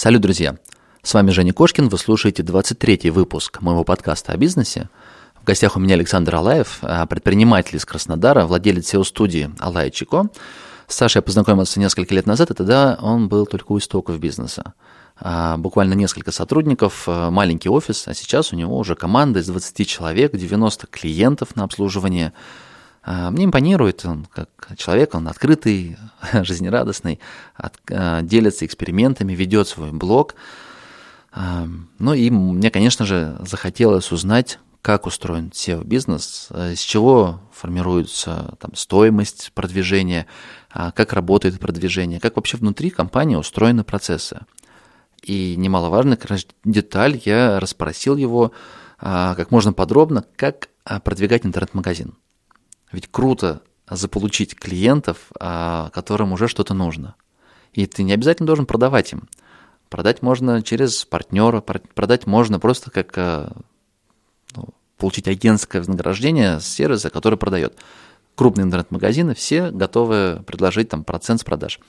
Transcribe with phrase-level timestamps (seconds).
[0.00, 0.56] Салют, друзья!
[1.02, 4.88] С вами Женя Кошкин, вы слушаете 23-й выпуск моего подкаста о бизнесе.
[5.42, 10.30] В гостях у меня Александр Алаев, а, предприниматель из Краснодара, владелец SEO-студии Алай Чико.
[10.86, 14.72] С Сашей я познакомился несколько лет назад, и тогда он был только у истоков бизнеса.
[15.20, 19.86] А, буквально несколько сотрудников, а, маленький офис, а сейчас у него уже команда из 20
[19.86, 22.32] человек, 90 клиентов на обслуживание–
[23.04, 25.96] мне импонирует он как человек, он открытый,
[26.32, 27.18] жизнерадостный,
[27.54, 30.34] от, а, делится экспериментами, ведет свой блог.
[31.32, 31.66] А,
[31.98, 39.52] ну и мне, конечно же, захотелось узнать, как устроен SEO-бизнес, с чего формируется там, стоимость
[39.54, 40.26] продвижения,
[40.70, 44.40] как работает продвижение, как вообще внутри компании устроены процессы.
[45.22, 46.18] И немаловажная
[46.64, 48.52] деталь, я расспросил его
[48.98, 50.70] как можно подробно, как
[51.04, 52.14] продвигать интернет-магазин.
[52.92, 57.14] Ведь круто заполучить клиентов, а, которым уже что-то нужно.
[57.72, 59.28] И ты не обязательно должен продавать им.
[59.88, 63.52] Продать можно через партнера, продать можно просто как а,
[64.54, 67.76] ну, получить агентское вознаграждение с сервиса, который продает.
[68.36, 71.80] Крупные интернет-магазины все готовы предложить там процент с продаж.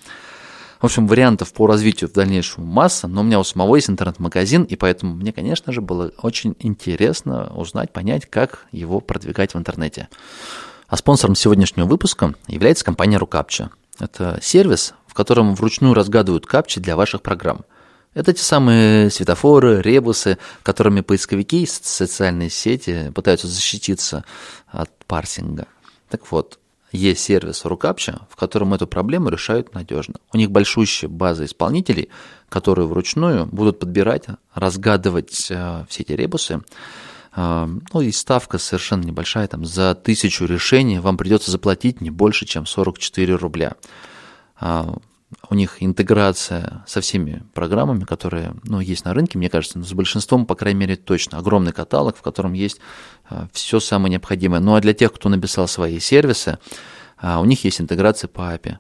[0.82, 4.64] В общем, вариантов по развитию в дальнейшем масса, но у меня у самого есть интернет-магазин,
[4.64, 10.10] и поэтому мне, конечно же, было очень интересно узнать, понять, как его продвигать в интернете.
[10.92, 13.70] А спонсором сегодняшнего выпуска является компания Рукапча.
[13.98, 17.62] Это сервис, в котором вручную разгадывают капчи для ваших программ.
[18.14, 24.26] Это те самые светофоры, ребусы, которыми поисковики и социальные сети пытаются защититься
[24.68, 25.68] от парсинга.
[26.10, 26.60] Так вот,
[26.92, 30.16] есть сервис Рукапча, в котором эту проблему решают надежно.
[30.34, 32.10] У них большущая база исполнителей,
[32.50, 36.62] которые вручную будут подбирать, разгадывать э, все эти ребусы,
[37.36, 42.66] ну и ставка совершенно небольшая, там за тысячу решений вам придется заплатить не больше, чем
[42.66, 43.76] 44 рубля.
[44.60, 44.94] А,
[45.50, 49.94] у них интеграция со всеми программами, которые ну, есть на рынке, мне кажется, но с
[49.94, 51.38] большинством, по крайней мере, точно.
[51.38, 52.80] Огромный каталог, в котором есть
[53.30, 54.60] а, все самое необходимое.
[54.60, 56.60] Ну а для тех, кто написал свои сервисы,
[57.24, 58.78] у них есть интеграция по API.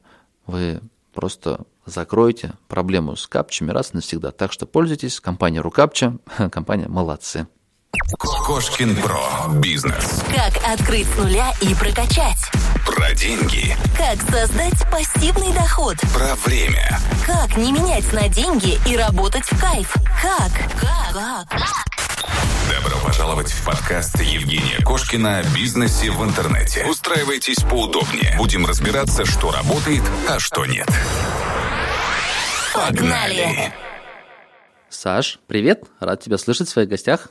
[0.47, 0.81] Вы
[1.13, 4.31] просто закроете проблему с капчами раз и навсегда.
[4.31, 5.19] Так что пользуйтесь.
[5.19, 6.18] Компания Рукапча,
[6.51, 7.47] компания молодцы.
[8.18, 9.50] Кошкин Про.
[9.56, 10.24] Бизнес.
[10.34, 12.38] Как открыть с нуля и прокачать.
[12.85, 13.75] Про деньги.
[13.97, 15.97] Как создать пассивный доход.
[16.13, 17.00] Про время.
[17.25, 19.94] Как не менять на деньги и работать в кайф.
[20.22, 20.51] Как?
[20.80, 21.50] Как?
[21.50, 21.62] Как?
[22.69, 26.85] Добро пожаловать в подкаст Евгения Кошкина о бизнесе в интернете.
[26.85, 28.35] Устраивайтесь поудобнее.
[28.38, 30.88] Будем разбираться, что работает, а что нет.
[32.74, 33.74] Погнали!
[34.90, 35.84] Саш, привет!
[36.00, 37.30] Рад тебя слышать в своих гостях.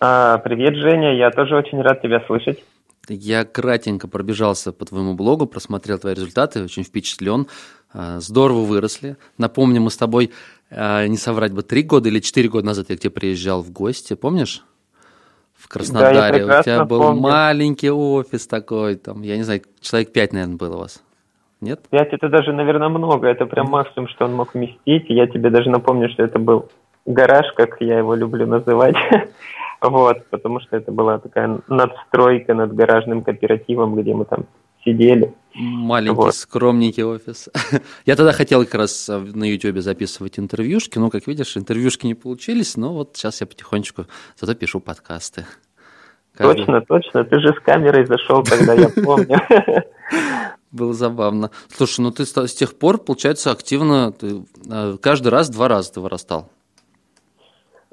[0.00, 2.62] А, привет, Женя, я тоже очень рад тебя слышать.
[3.08, 7.46] Я кратенько пробежался по твоему блогу, просмотрел твои результаты, очень впечатлен.
[7.92, 9.16] А, здорово выросли.
[9.38, 10.30] Напомню, мы с тобой,
[10.70, 13.70] а, не соврать бы, три года или четыре года назад я к тебе приезжал в
[13.70, 14.64] гости, помнишь?
[15.54, 16.44] В Краснодаре.
[16.44, 17.20] Да, у тебя был помню.
[17.20, 21.02] маленький офис такой, там, я не знаю, человек пять, наверное, было у вас.
[21.60, 21.80] Нет?
[21.88, 23.28] Пять это даже, наверное, много.
[23.28, 25.06] Это прям максимум, что он мог вместить.
[25.08, 26.68] Я тебе даже напомню, что это был
[27.06, 28.96] гараж, как я его люблю называть.
[29.80, 34.46] Вот, потому что это была такая надстройка над гаражным кооперативом, где мы там
[34.82, 35.34] сидели.
[35.54, 36.34] Маленький, вот.
[36.34, 37.48] скромненький офис.
[38.06, 42.14] Я тогда хотел как раз э, на YouTube записывать интервьюшки, но, как видишь, интервьюшки не
[42.14, 45.46] получились, но вот сейчас я потихонечку зато пишу подкасты.
[46.34, 46.64] Каждый...
[46.64, 47.24] Точно, точно.
[47.24, 49.38] Ты же с камерой зашел тогда, я помню.
[50.72, 51.50] Было забавно.
[51.68, 56.00] Слушай, ну ты с тех пор, получается, активно, ты, э, каждый раз два раза ты
[56.00, 56.50] вырастал.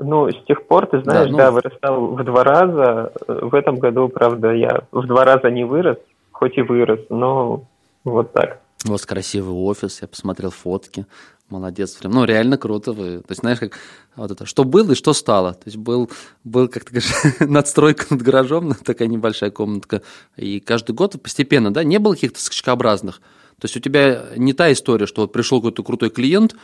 [0.03, 1.37] Ну, с тех пор, ты знаешь, да, ну...
[1.37, 3.13] да, вырастал в два раза.
[3.27, 5.97] В этом году, правда, я в два раза не вырос,
[6.31, 7.63] хоть и вырос, но
[8.03, 8.59] вот так.
[8.87, 11.05] У вас красивый офис, я посмотрел фотки.
[11.49, 13.19] Молодец, прям, ну, реально круто вы.
[13.19, 13.73] То есть, знаешь, как
[14.15, 15.53] вот это, что было и что стало.
[15.53, 16.09] То есть, был,
[16.43, 20.01] был как ты говоришь, надстройка над гаражом, такая небольшая комнатка.
[20.37, 23.17] И каждый год постепенно, да, не было каких-то скачкообразных.
[23.59, 26.55] То есть, у тебя не та история, что вот пришел какой-то крутой клиент,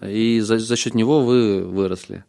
[0.00, 2.24] и за, за счет него вы выросли.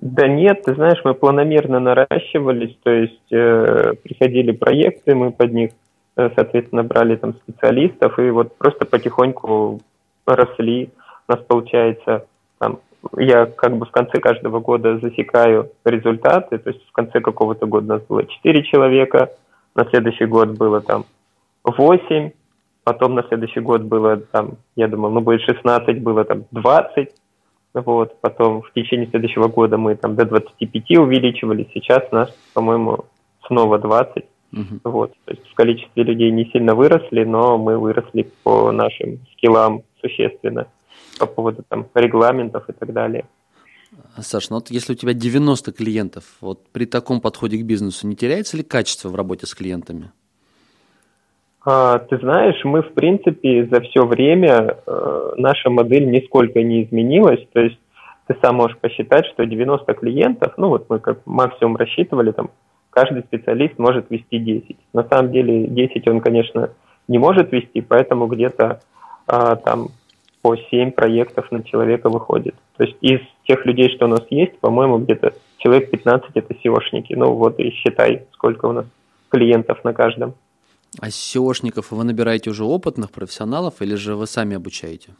[0.00, 5.70] Да нет, ты знаешь, мы планомерно наращивались, то есть э, приходили проекты, мы под них,
[6.16, 9.82] э, соответственно, брали там специалистов и вот просто потихоньку
[10.24, 10.88] росли.
[11.28, 12.24] У нас получается,
[12.58, 12.78] там,
[13.18, 17.84] я как бы в конце каждого года засекаю результаты, то есть в конце какого-то года
[17.84, 19.30] у нас было 4 человека,
[19.74, 21.04] на следующий год было там
[21.62, 22.30] 8,
[22.84, 27.10] потом на следующий год было там, я думал, ну будет 16, было там 20,
[27.74, 33.04] вот, потом в течение следующего года мы там до 25 увеличивали, сейчас нас, по-моему,
[33.46, 34.24] снова 20.
[34.52, 34.80] Угу.
[34.84, 39.82] Вот, то есть в количестве людей не сильно выросли, но мы выросли по нашим скиллам
[40.00, 40.66] существенно.
[41.18, 43.26] по поводу там регламентов и так далее.
[44.18, 48.16] Саш, ну вот если у тебя 90 клиентов, вот при таком подходе к бизнесу не
[48.16, 50.12] теряется ли качество в работе с клиентами?
[51.64, 57.46] А, ты знаешь, мы, в принципе, за все время э, наша модель нисколько не изменилась.
[57.52, 57.78] То есть
[58.26, 62.50] ты сам можешь посчитать, что 90 клиентов, ну вот мы как максимум рассчитывали, там
[62.90, 64.76] каждый специалист может вести 10.
[64.94, 66.70] На самом деле 10 он, конечно,
[67.08, 68.80] не может вести, поэтому где-то
[69.26, 69.88] а, там
[70.42, 72.54] по 7 проектов на человека выходит.
[72.76, 77.14] То есть из тех людей, что у нас есть, по-моему, где-то человек 15 это SEOшники.
[77.16, 78.86] Ну вот и считай, сколько у нас
[79.28, 80.34] клиентов на каждом.
[80.98, 85.14] А SEO шников вы набираете уже опытных профессионалов или же вы сами обучаете?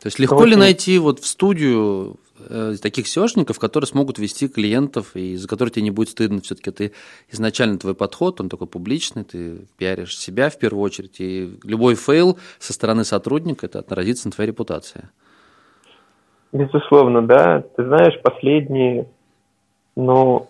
[0.00, 2.16] То есть легко ли найти вот в студию
[2.50, 6.40] э, таких SEO шников, которые смогут вести клиентов, и за которые тебе не будет стыдно,
[6.40, 6.92] все-таки ты
[7.30, 12.36] изначально твой подход, он такой публичный, ты пиаришь себя в первую очередь, и любой fail
[12.58, 15.08] со стороны сотрудника, это отразится на твоей репутации.
[16.52, 17.62] Безусловно, да.
[17.76, 19.06] Ты знаешь, последние,
[19.96, 20.48] ну,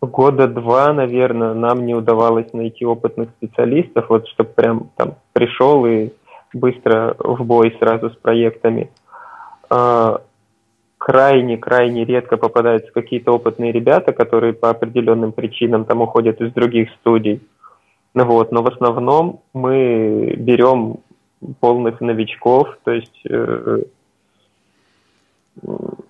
[0.00, 6.10] года два, наверное, нам не удавалось найти опытных специалистов, вот чтобы прям там пришел и
[6.52, 8.90] быстро в бой сразу с проектами.
[10.98, 17.40] Крайне-крайне редко попадаются какие-то опытные ребята, которые по определенным причинам там уходят из других студий.
[18.12, 20.96] Вот, но в основном мы берем
[21.60, 23.82] полных новичков, то есть э,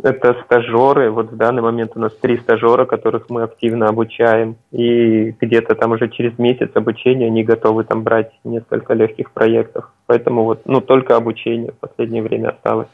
[0.03, 1.11] это стажеры.
[1.11, 4.57] Вот в данный момент у нас три стажера, которых мы активно обучаем.
[4.71, 9.91] И где-то там уже через месяц обучения они готовы там брать несколько легких проектов.
[10.07, 12.89] Поэтому вот, ну, только обучение в последнее время осталось.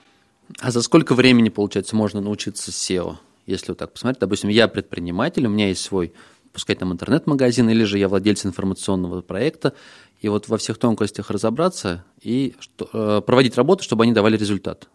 [0.60, 3.14] А за сколько времени, получается, можно научиться SEO?
[3.46, 6.12] Если вот так посмотреть, допустим, я предприниматель, у меня есть свой,
[6.52, 9.72] пускай там интернет-магазин, или же я владелец информационного проекта,
[10.20, 14.88] и вот во всех тонкостях разобраться и что, э, проводить работу, чтобы они давали результат.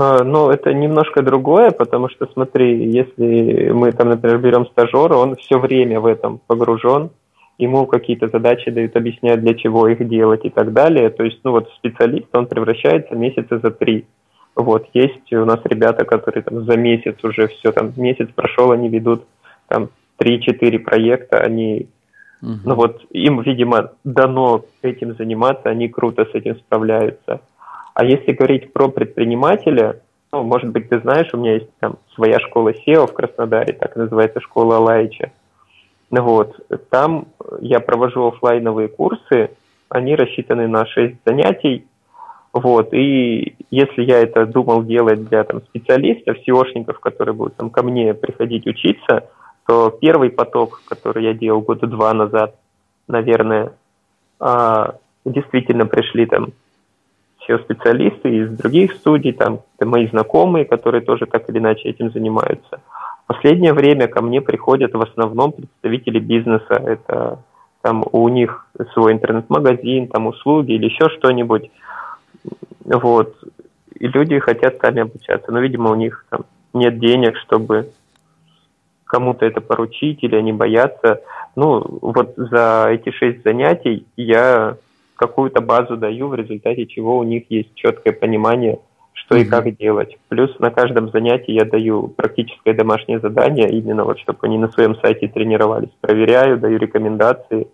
[0.00, 5.58] Ну, это немножко другое, потому что, смотри, если мы там, например, берем стажера, он все
[5.58, 7.10] время в этом погружен,
[7.58, 11.10] ему какие-то задачи дают, объясняют, для чего их делать и так далее.
[11.10, 14.06] То есть, ну вот специалист, он превращается месяца за три.
[14.56, 18.88] Вот, есть у нас ребята, которые там за месяц уже все, там месяц прошел, они
[18.88, 19.24] ведут
[19.68, 21.88] там 3-4 проекта, они,
[22.42, 22.52] угу.
[22.64, 27.40] ну вот, им, видимо, дано этим заниматься, они круто с этим справляются.
[28.00, 30.00] А если говорить про предпринимателя,
[30.32, 33.94] ну, может быть, ты знаешь, у меня есть там своя школа SEO в Краснодаре, так
[33.94, 35.32] называется школа Алайча.
[36.10, 36.56] Ну вот,
[36.88, 37.26] там
[37.60, 39.50] я провожу офлайновые курсы,
[39.90, 41.84] они рассчитаны на 6 занятий,
[42.54, 47.82] вот, и если я это думал делать для там, специалистов, SEOшников, которые будут там, ко
[47.82, 49.28] мне приходить учиться,
[49.66, 52.54] то первый поток, который я делал года два назад,
[53.08, 53.74] наверное,
[54.38, 54.94] а,
[55.26, 56.54] действительно пришли там
[57.50, 62.80] SEO-специалисты из других студий, там мои знакомые, которые тоже так или иначе этим занимаются.
[63.24, 66.74] В последнее время ко мне приходят в основном представители бизнеса.
[66.74, 67.38] Это
[67.82, 71.70] там у них свой интернет-магазин, там услуги или еще что-нибудь.
[72.84, 73.34] Вот.
[73.98, 75.52] И люди хотят сами обучаться.
[75.52, 76.40] Но, видимо, у них там
[76.72, 77.90] нет денег, чтобы
[79.04, 81.20] кому-то это поручить, или они боятся.
[81.56, 84.76] Ну, вот за эти шесть занятий я
[85.20, 88.78] какую-то базу даю, в результате чего у них есть четкое понимание,
[89.12, 89.42] что mm-hmm.
[89.42, 90.16] и как делать.
[90.28, 94.96] Плюс на каждом занятии я даю практическое домашнее задание, именно вот чтобы они на своем
[94.96, 95.90] сайте тренировались.
[96.00, 97.68] Проверяю, даю рекомендации.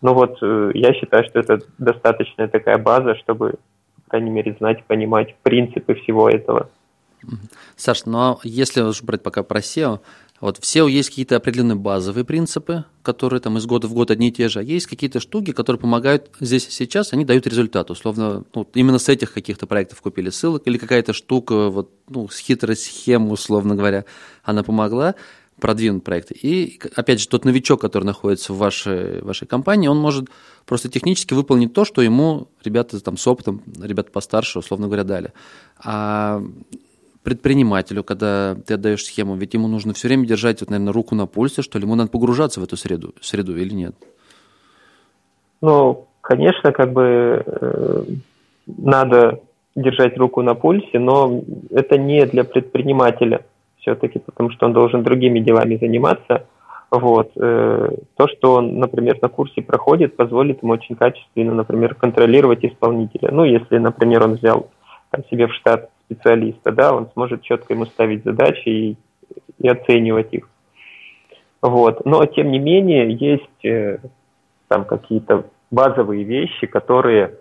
[0.00, 3.56] Ну вот э, я считаю, что это достаточная такая база, чтобы,
[4.04, 6.70] по крайней мере, знать, понимать принципы всего этого.
[7.76, 9.98] Саш, ну а если уж брать пока про SEO,
[10.40, 14.28] вот в SEO есть какие-то определенные базовые принципы, которые там из года в год одни
[14.28, 17.90] и те же, а есть какие-то штуки, которые помогают здесь и сейчас, они дают результат.
[17.90, 22.38] Условно, ну, именно с этих каких-то проектов купили ссылок или какая-то штука, вот, ну, с
[22.38, 24.04] хитрой схемой, условно говоря,
[24.44, 25.16] она помогла
[25.60, 26.30] продвинуть проект.
[26.30, 30.26] И, опять же, тот новичок, который находится в вашей, вашей компании, он может
[30.66, 35.32] просто технически выполнить то, что ему ребята там с опытом, ребята постарше, условно говоря, дали.
[35.82, 36.42] А
[37.28, 41.26] предпринимателю, когда ты отдаешь схему, ведь ему нужно все время держать, вот, наверное, руку на
[41.26, 43.94] пульсе, что ли, ему надо погружаться в эту среду, среду или нет?
[45.60, 48.04] Ну, конечно, как бы э,
[48.66, 49.40] надо
[49.76, 53.44] держать руку на пульсе, но это не для предпринимателя
[53.76, 56.46] все-таки, потому что он должен другими делами заниматься.
[56.90, 57.32] Вот.
[57.36, 63.28] Э, то, что он, например, на курсе проходит, позволит ему очень качественно, например, контролировать исполнителя.
[63.32, 64.70] Ну, если, например, он взял
[65.10, 68.96] там, себе в штат специалиста, да, он сможет четко ему ставить задачи и,
[69.58, 70.48] и оценивать их.
[71.60, 72.04] Вот.
[72.06, 73.98] Но, тем не менее, есть э,
[74.68, 77.34] там какие-то базовые вещи, которые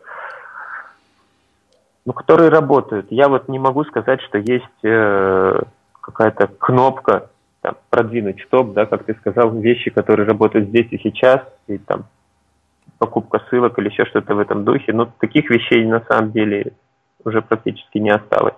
[2.05, 3.07] ну, которые работают.
[3.09, 5.59] Я вот не могу сказать, что есть э,
[6.00, 7.29] какая-то кнопка
[7.62, 12.05] там, продвинуть стоп, да, как ты сказал, вещи, которые работают здесь и сейчас, и там
[12.97, 14.93] покупка ссылок или еще что-то в этом духе.
[14.93, 16.71] Но таких вещей на самом деле
[17.24, 18.55] уже практически не осталось.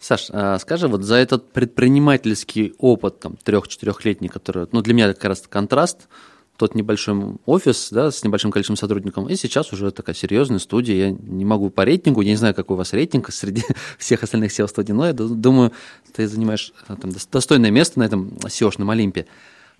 [0.00, 5.24] Саш, а скажи, вот за этот предпринимательский опыт, там, трех-четырехлетний, который, ну, для меня как
[5.24, 6.08] раз контраст,
[6.56, 11.08] тот небольшой офис, да, с небольшим количеством сотрудников, и сейчас уже такая серьезная студия.
[11.08, 13.62] Я не могу по рейтингу, я не знаю, какой у вас рейтинг среди
[13.98, 15.72] всех остальных SEO-студий, но я думаю,
[16.12, 19.26] ты занимаешь э, там, достойное место на этом SEO-шном Олимпе.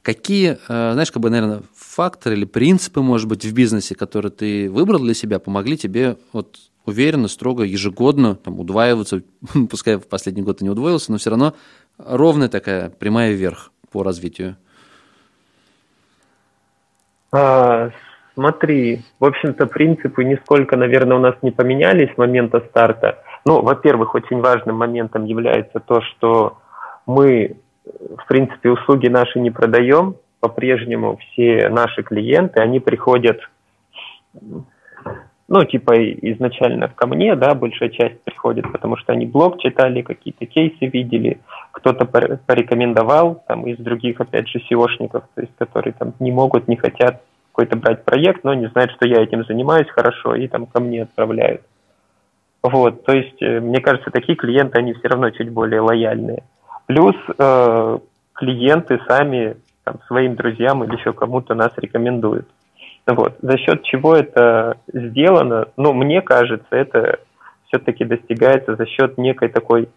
[0.02, 4.68] Какие, э, знаешь, как бы, наверное, факторы или принципы, может быть, в бизнесе, которые ты
[4.68, 9.22] выбрал для себя, помогли тебе вот уверенно, строго, ежегодно там, удваиваться,
[9.70, 11.54] пускай в последний год ты не удвоился, но все равно
[11.98, 14.56] ровная такая прямая вверх по развитию?
[17.32, 17.90] А,
[18.34, 23.22] смотри, в общем-то, принципы нисколько, наверное, у нас не поменялись с момента старта.
[23.44, 26.58] Ну, во-первых, очень важным моментом является то, что
[27.06, 30.16] мы, в принципе, услуги наши не продаем.
[30.40, 33.40] По-прежнему все наши клиенты, они приходят
[35.46, 35.92] ну, типа
[36.32, 41.38] изначально ко мне, да, большая часть приходит, потому что они блог читали, какие-то кейсы видели,
[41.72, 46.76] кто-то порекомендовал, там, из других, опять же, SEOшников, то есть, которые там не могут, не
[46.76, 47.22] хотят
[47.52, 51.02] какой-то брать проект, но не знают, что я этим занимаюсь хорошо, и там ко мне
[51.02, 51.62] отправляют.
[52.62, 56.42] Вот, то есть, э, мне кажется, такие клиенты, они все равно чуть более лояльные.
[56.86, 57.98] Плюс э,
[58.32, 62.48] клиенты сами там, своим друзьям или еще кому-то нас рекомендуют.
[63.06, 63.36] Вот.
[63.42, 67.18] За счет чего это сделано, ну, мне кажется, это
[67.66, 69.88] все-таки достигается за счет некой такой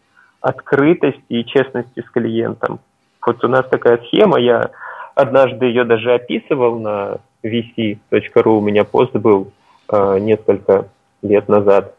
[0.41, 2.79] открытости и честности с клиентом.
[3.25, 4.71] Вот у нас такая схема, я
[5.15, 9.51] однажды ее даже описывал на vc.ru, у меня пост был
[9.91, 10.87] э, несколько
[11.21, 11.93] лет назад.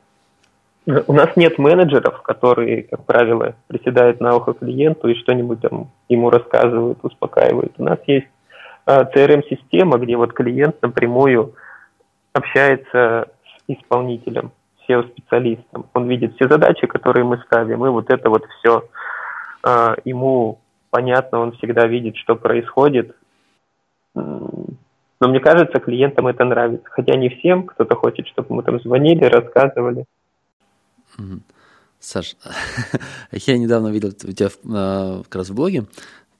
[1.06, 6.30] У нас нет менеджеров, которые, как правило, приседают на ухо клиенту и что-нибудь там ему
[6.30, 7.72] рассказывают, успокаивают.
[7.76, 8.28] У нас есть
[8.88, 11.54] CRM-система, а, где вот клиент напрямую
[12.32, 14.52] общается с исполнителем,
[14.88, 15.86] SEO-специалистом.
[15.92, 18.88] Он видит все задачи, которые мы ставим, и вот это вот все
[19.62, 23.14] а, ему понятно, он всегда видит, что происходит.
[24.14, 26.86] Но мне кажется, клиентам это нравится.
[26.90, 30.04] Хотя не всем, кто-то хочет, чтобы мы там звонили, рассказывали.
[32.00, 32.36] Саш,
[33.32, 35.84] я недавно видел у тебя а, как раз в блоге,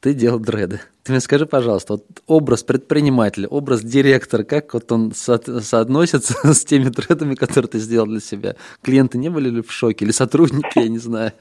[0.01, 0.81] ты делал дреды.
[1.03, 6.65] Ты мне скажи, пожалуйста, вот образ предпринимателя, образ директора, как вот он со- соотносится с
[6.65, 8.55] теми дредами, которые ты сделал для себя?
[8.83, 10.05] Клиенты не были ли в шоке?
[10.05, 11.33] Или сотрудники, я не знаю.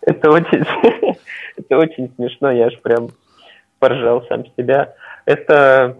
[0.00, 0.64] Это очень,
[1.56, 3.10] это очень смешно, я аж прям
[3.78, 4.94] поржал сам себя.
[5.26, 5.98] Это,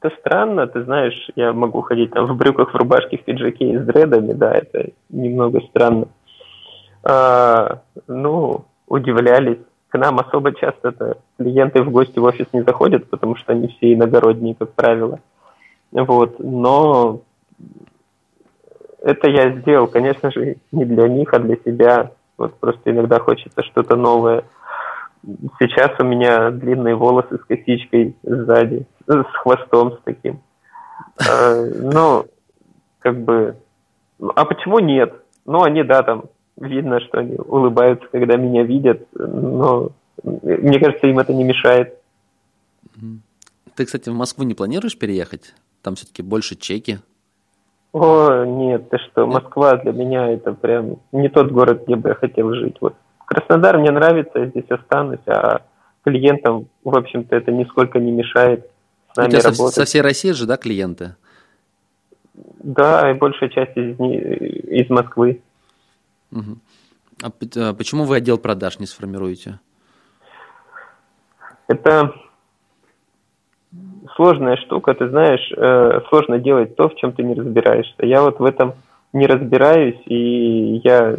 [0.00, 3.78] это странно, ты знаешь, я могу ходить там в брюках, в рубашке, в пиджаке и
[3.78, 6.08] с дредами, да, это немного странно.
[7.02, 9.58] А, ну, удивлялись
[9.90, 13.68] к нам особо часто это клиенты в гости в офис не заходят, потому что они
[13.68, 15.18] все иногородние, как правило.
[15.92, 17.20] Вот, но
[19.02, 22.12] это я сделал, конечно же, не для них, а для себя.
[22.38, 24.44] Вот просто иногда хочется что-то новое.
[25.58, 30.40] Сейчас у меня длинные волосы с косичкой сзади, с хвостом с таким.
[31.18, 32.26] Ну,
[33.00, 33.56] как бы,
[34.36, 35.12] а почему нет?
[35.44, 36.24] Ну, они, да, там
[36.60, 39.90] видно, что они улыбаются, когда меня видят, но
[40.22, 41.94] мне кажется, им это не мешает.
[43.74, 45.54] Ты, кстати, в Москву не планируешь переехать?
[45.82, 46.98] Там все-таки больше чеки.
[47.92, 52.14] О, нет, ты что, Москва для меня это прям не тот город, где бы я
[52.14, 52.76] хотел жить.
[52.80, 55.62] Вот Краснодар мне нравится, я здесь останусь, а
[56.04, 58.68] клиентам, в общем-то, это нисколько не мешает
[59.12, 59.74] с нами У тебя работать.
[59.74, 61.16] Со, со всей России же, да, клиенты?
[62.34, 65.40] Да, и большая часть из, из Москвы.
[66.32, 66.58] Угу.
[67.22, 69.60] А почему вы отдел продаж не сформируете?
[71.68, 72.14] Это
[74.16, 78.04] сложная штука, ты знаешь, э, сложно делать то, в чем ты не разбираешься.
[78.04, 78.74] Я вот в этом
[79.12, 81.16] не разбираюсь, и я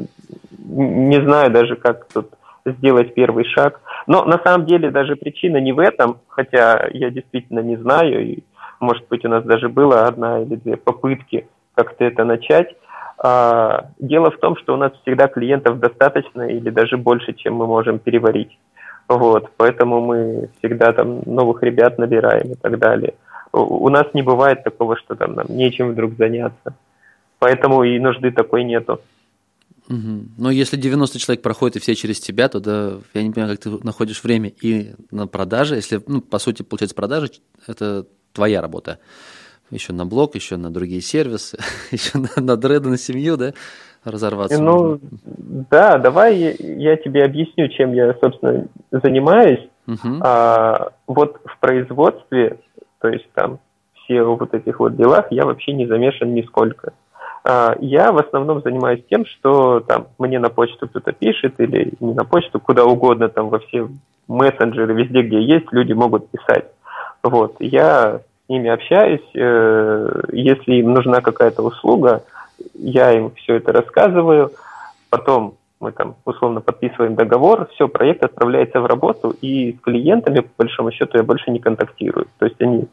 [0.58, 2.32] не знаю даже, как тут
[2.66, 3.82] сделать первый шаг.
[4.08, 8.44] Но на самом деле даже причина не в этом, хотя я действительно не знаю, и
[8.80, 12.76] может быть у нас даже было одна или две попытки как-то это начать.
[13.24, 17.68] А, дело в том, что у нас всегда клиентов достаточно или даже больше, чем мы
[17.68, 18.58] можем переварить.
[19.08, 23.14] Вот, поэтому мы всегда там новых ребят набираем и так далее.
[23.54, 26.76] У нас не бывает такого, что там нам нечем вдруг заняться.
[27.38, 29.02] Поэтому и нужды такой нету.
[29.90, 30.26] Угу.
[30.38, 33.64] Но если 90 человек проходит и все через тебя, то да, я не понимаю, как
[33.64, 35.76] ты находишь время и на продаже.
[35.76, 37.30] Если, ну, по сути, получается, продажи–
[37.68, 39.00] это твоя работа.
[39.72, 41.58] Еще на блог, еще на другие сервисы,
[41.92, 43.54] еще на, на дреды, на семью, да,
[44.04, 44.62] разорваться.
[44.62, 45.00] Ну, можно.
[45.70, 49.68] да, давай я, я тебе объясню, чем я, собственно, занимаюсь.
[49.88, 50.20] Угу.
[50.22, 52.60] А, вот в производстве,
[53.00, 53.60] то есть там
[53.94, 56.94] все вот этих вот делах я вообще не замешан нисколько.
[57.44, 62.14] А, я в основном занимаюсь тем, что там мне на почту кто-то пишет или не
[62.14, 63.90] на почту, куда угодно, там во все
[64.28, 66.66] мессенджеры, везде, где есть, люди могут писать.
[67.24, 68.22] Вот, я
[68.52, 72.24] ними общаюсь, э, если им нужна какая-то услуга,
[72.76, 74.52] я им все это рассказываю,
[75.10, 80.50] потом мы там условно подписываем договор, все, проект отправляется в работу, и с клиентами, по
[80.60, 82.28] большому счету, я больше не контактирую.
[82.38, 82.88] То есть они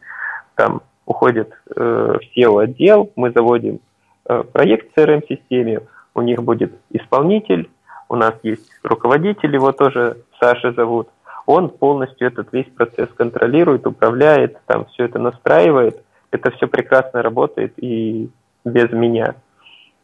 [0.55, 3.81] там уходят э, в SEO-отдел, мы заводим
[4.27, 5.81] э, проект в CRM-системе,
[6.15, 7.69] у них будет исполнитель,
[8.09, 11.09] у нас есть руководитель, его тоже Саша зовут,
[11.49, 17.73] он полностью этот весь процесс контролирует, управляет, там все это настраивает, это все прекрасно работает
[17.78, 18.28] и
[18.67, 19.35] без меня.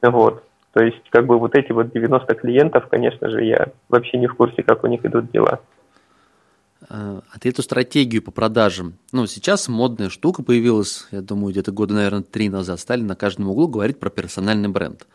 [0.00, 0.42] Вот.
[0.72, 4.34] То есть, как бы вот эти вот 90 клиентов, конечно же, я вообще не в
[4.34, 5.60] курсе, как у них идут дела.
[6.88, 11.72] А, а ты эту стратегию по продажам, ну, сейчас модная штука появилась, я думаю, где-то
[11.72, 15.06] года, наверное, три назад, стали на каждом углу говорить про персональный бренд.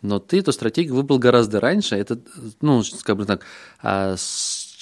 [0.00, 2.18] Но ты эту стратегию выбрал гораздо раньше, это,
[2.60, 3.42] ну, как бы так,
[3.82, 4.14] а,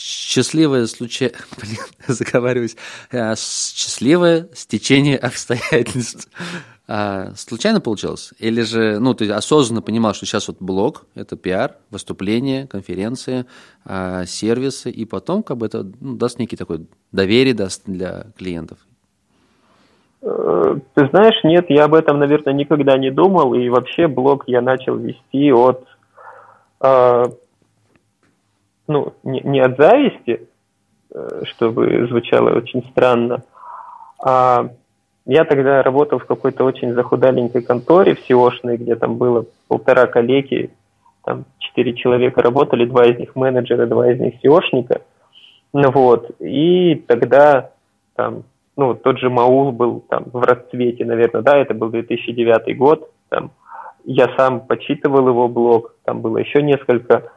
[0.00, 2.76] счастливое случай, блин, заговариваюсь,
[3.12, 6.28] а, счастливое стечение обстоятельств.
[6.88, 8.32] А, случайно получилось?
[8.38, 13.44] Или же, ну, ты осознанно понимал, что сейчас вот блог, это пиар, выступления, конференции,
[13.84, 18.78] а, сервисы, и потом как бы это ну, даст некий такой доверие даст для клиентов?
[20.22, 24.60] Э, ты знаешь, нет, я об этом, наверное, никогда не думал, и вообще блог я
[24.60, 25.84] начал вести от,
[26.80, 27.24] э,
[28.90, 30.48] ну, не, не от зависти,
[31.14, 33.42] э, чтобы звучало очень странно,
[34.22, 34.70] а
[35.26, 40.70] я тогда работал в какой-то очень захудаленькой конторе в SEOшной, где там было полтора коллеги,
[41.24, 45.02] там четыре человека работали, два из них менеджера, два из них SEOшника.
[45.72, 47.70] Ну вот, и тогда
[48.16, 48.42] там,
[48.76, 53.52] ну, тот же Маул был там в расцвете, наверное, да, это был 2009 год, там,
[54.04, 57.30] я сам почитывал его блог, там было еще несколько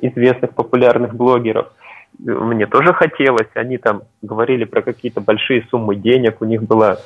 [0.00, 1.72] известных популярных блогеров.
[2.18, 6.98] Мне тоже хотелось, они там говорили про какие-то большие суммы денег, у них была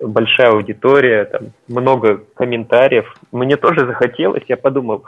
[0.00, 3.12] большая аудитория, там много комментариев.
[3.32, 5.04] Мне тоже захотелось, я подумал,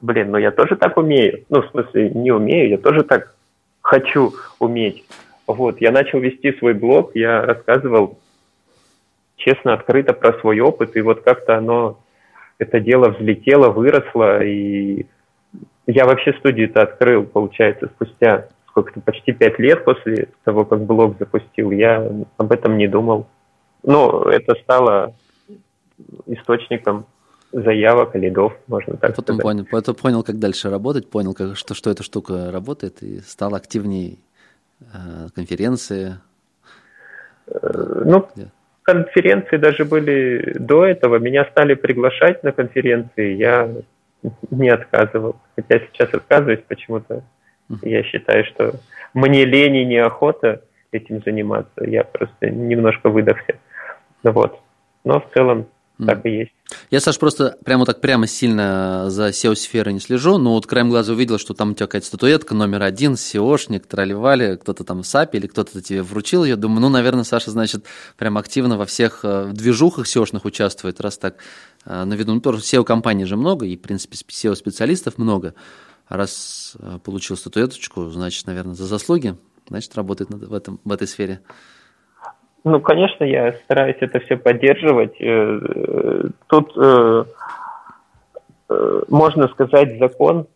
[0.00, 1.44] блин, ну я тоже так умею.
[1.48, 3.34] Ну, в смысле, не умею, я тоже так
[3.82, 5.04] хочу уметь.
[5.46, 8.18] Вот, я начал вести свой блог, я рассказывал
[9.36, 11.98] честно, открыто про свой опыт, и вот как-то оно,
[12.58, 15.06] это дело взлетело, выросло, и
[15.88, 21.70] я вообще студию-то открыл, получается, спустя сколько-то, почти пять лет после того, как блог запустил,
[21.70, 23.26] я об этом не думал.
[23.82, 25.14] Ну, это стало
[26.26, 27.06] источником
[27.52, 29.42] заявок, лидов, можно так Потом сказать.
[29.42, 33.54] понял, потом понял, как дальше работать, понял, как, что, что эта штука работает, и стал
[33.54, 34.18] активнее
[34.80, 36.18] э, конференции.
[37.46, 38.48] Э, ну, yeah.
[38.82, 41.18] конференции даже были до этого.
[41.18, 43.70] Меня стали приглашать на конференции, я
[44.50, 45.36] не отказывал.
[45.56, 47.22] Хотя сейчас отказываюсь почему-то.
[47.82, 48.74] Я считаю, что
[49.14, 51.84] мне лень и неохота этим заниматься.
[51.84, 53.56] Я просто немножко выдохся.
[54.22, 54.60] Вот.
[55.04, 55.66] Но в целом
[56.04, 56.52] так и есть.
[56.90, 61.12] Я, Саш, просто прямо так прямо сильно за SEO-сферой не слежу, но вот краем глаза
[61.12, 65.46] увидел, что там у тебя какая-то статуэтка номер один, SEOшник, тролливали, кто-то там SAP или
[65.46, 66.56] кто-то тебе вручил ее.
[66.56, 67.84] Думаю, ну, наверное, Саша, значит,
[68.18, 71.36] прям активно во всех э, движухах SEOшных участвует, раз так
[71.86, 72.34] э, на виду.
[72.34, 75.54] Ну, тоже SEO-компаний же много, и, в принципе, SEO-специалистов много.
[76.08, 81.40] Раз э, получил статуэточку, значит, наверное, за заслуги, значит, работает в, этом, в этой сфере.
[82.68, 85.16] Ну, конечно, я стараюсь это все поддерживать.
[85.20, 87.24] Э, тут э,
[88.68, 90.46] э, можно сказать закон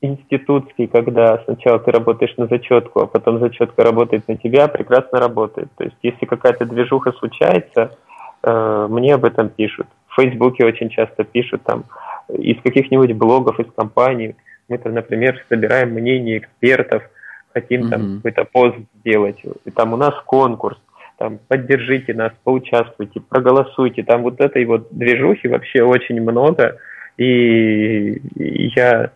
[0.00, 5.70] институтский, когда сначала ты работаешь на зачетку, а потом зачетка работает на тебя, прекрасно работает.
[5.76, 7.96] То есть, если какая-то движуха случается,
[8.42, 9.86] мне об этом пишут.
[10.08, 11.84] В Фейсбуке очень часто пишут там
[12.28, 14.36] из каких-нибудь блогов, из компаний.
[14.68, 17.02] Мы там, например, собираем мнение экспертов,
[17.54, 17.90] хотим mm-hmm.
[17.90, 19.42] там какой-то пост сделать.
[19.64, 20.78] И там у нас конкурс
[21.16, 24.02] там, поддержите нас, поучаствуйте, проголосуйте.
[24.02, 26.78] Там вот этой вот движухи вообще очень много.
[27.16, 28.20] И
[28.76, 29.12] я,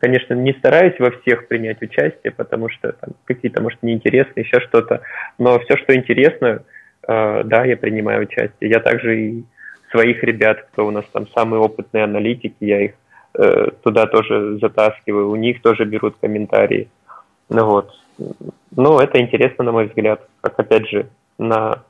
[0.00, 5.02] конечно, не стараюсь во всех принять участие, потому что там какие-то, может, неинтересные, еще что-то.
[5.38, 6.62] Но все, что интересно,
[7.06, 8.70] э, да, я принимаю участие.
[8.70, 9.44] Я также и
[9.90, 12.92] своих ребят, кто у нас там самые опытные аналитики, я их
[13.34, 16.88] э, туда тоже затаскиваю, у них тоже берут комментарии.
[17.48, 17.92] Ну вот.
[18.76, 21.08] Ну, это интересно, на мой взгляд, как, опять же,
[21.40, 21.82] на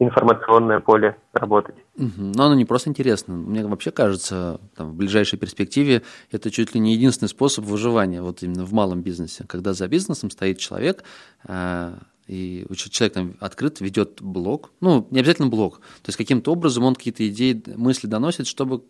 [0.00, 1.76] информационное поле работать.
[1.96, 3.34] Но оно не просто интересно.
[3.34, 8.42] Мне вообще кажется, там, в ближайшей перспективе это чуть ли не единственный способ выживания вот
[8.42, 11.04] именно в малом бизнесе, когда за бизнесом стоит человек,
[11.46, 11.94] э,
[12.26, 16.94] и человек там открыт, ведет блог, ну, не обязательно блог, то есть каким-то образом он
[16.94, 18.82] какие-то идеи, мысли доносит, чтобы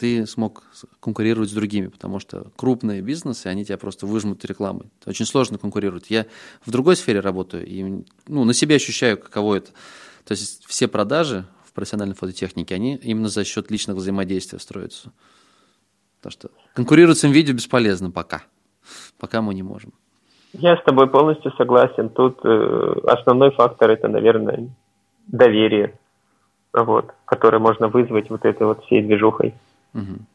[0.00, 0.62] ты смог
[0.98, 4.90] конкурировать с другими, потому что крупные бизнесы, они тебя просто выжмут рекламой.
[5.04, 6.06] Очень сложно конкурировать.
[6.08, 6.24] Я
[6.64, 9.72] в другой сфере работаю, и ну, на себе ощущаю, каково это.
[10.24, 15.12] То есть все продажи в профессиональной фототехнике, они именно за счет личных взаимодействия строятся.
[16.22, 18.44] Так что конкурировать с видео бесполезно пока.
[19.18, 19.92] Пока мы не можем.
[20.54, 22.08] Я с тобой полностью согласен.
[22.08, 24.70] Тут э, основной фактор это, наверное,
[25.26, 25.98] доверие,
[26.72, 29.54] вот, которое можно вызвать вот этой вот всей движухой.
[29.94, 30.26] Угу.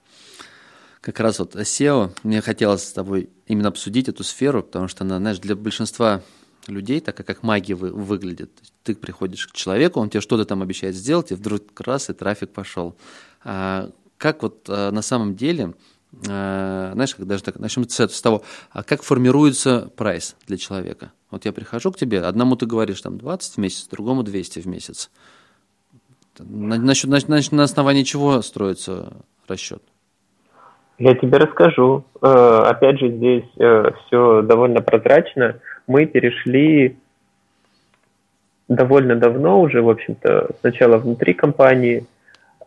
[1.01, 5.17] Как раз вот SEO, мне хотелось с тобой именно обсудить эту сферу, потому что она,
[5.17, 6.21] знаешь, для большинства
[6.67, 8.51] людей, так как магия вы, выглядит.
[8.83, 12.51] Ты приходишь к человеку, он тебе что-то там обещает сделать, и вдруг раз, и трафик
[12.51, 12.95] пошел.
[13.43, 15.73] А как вот а, на самом деле,
[16.27, 21.11] а, знаешь, как даже так, начнем с, того, а как формируется прайс для человека?
[21.29, 24.67] Вот я прихожу к тебе, одному ты говоришь там 20 в месяц, другому 200 в
[24.67, 25.09] месяц.
[26.39, 29.13] На, на, на, на основании чего строится
[29.47, 29.81] расчет?
[30.97, 32.05] Я тебе расскажу.
[32.21, 36.97] Э, опять же, здесь э, все довольно прозрачно мы перешли
[38.67, 42.05] довольно давно уже, в общем-то, сначала внутри компании,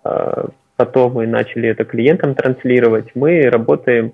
[0.05, 3.11] а, потом мы начали это клиентам транслировать.
[3.15, 4.13] Мы работаем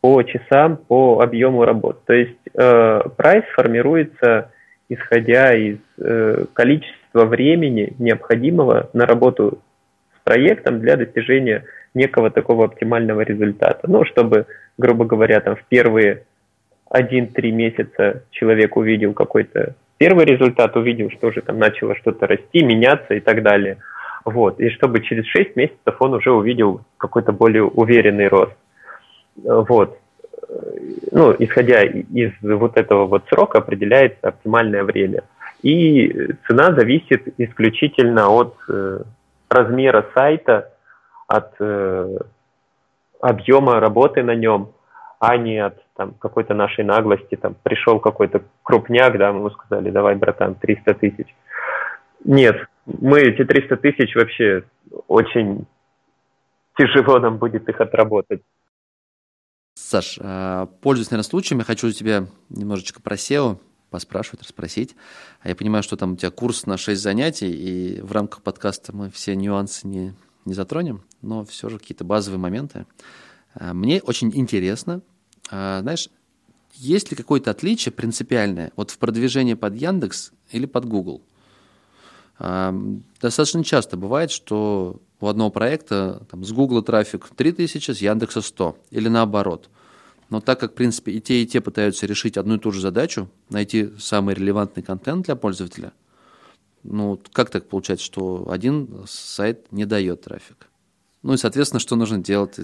[0.00, 2.04] по часам, по объему работ.
[2.04, 4.50] То есть э, прайс формируется
[4.88, 9.58] исходя из э, количества времени, необходимого на работу
[10.16, 13.88] с проектом для достижения некого такого оптимального результата.
[13.88, 16.24] Ну, чтобы, грубо говоря, там в первые
[16.90, 23.14] один-три месяца человек увидел какой-то первый результат, увидел, что уже там начало что-то расти, меняться
[23.14, 23.78] и так далее.
[24.24, 24.60] Вот.
[24.60, 28.56] И чтобы через 6 месяцев он уже увидел какой-то более уверенный рост.
[29.36, 29.98] Вот.
[31.12, 35.22] Ну, исходя из вот этого вот срока определяется оптимальное время.
[35.66, 39.00] И цена зависит исключительно от э,
[39.48, 40.72] размера сайта,
[41.26, 42.18] от э,
[43.20, 44.70] объема работы на нем,
[45.18, 47.34] а не от там, какой-то нашей наглости.
[47.34, 51.34] Там пришел какой-то крупняк, да, мы ему сказали, давай, братан, 300 тысяч.
[52.24, 54.62] Нет, мы эти 300 тысяч вообще
[55.08, 55.66] очень
[56.78, 58.42] тяжело нам будет их отработать.
[59.74, 63.58] Саш, а, пользуясь, наверное, случаем, я хочу у тебя немножечко про SEO
[63.96, 64.94] поспрашивать, расспросить.
[65.40, 68.94] А я понимаю, что там у тебя курс на 6 занятий, и в рамках подкаста
[68.94, 72.84] мы все нюансы не, не затронем, но все же какие-то базовые моменты.
[73.54, 75.00] А, мне очень интересно,
[75.50, 76.10] а, знаешь,
[76.74, 81.22] есть ли какое-то отличие принципиальное вот в продвижении под Яндекс или под Google?
[82.38, 82.74] А,
[83.18, 88.76] достаточно часто бывает, что у одного проекта там, с Google трафик 3000, с Яндекса 100
[88.90, 89.70] или наоборот.
[90.28, 92.80] Но так как, в принципе, и те, и те пытаются решить одну и ту же
[92.80, 95.92] задачу, найти самый релевантный контент для пользователя,
[96.82, 100.68] ну, как так получается, что один сайт не дает трафик?
[101.22, 102.58] Ну и, соответственно, что нужно делать?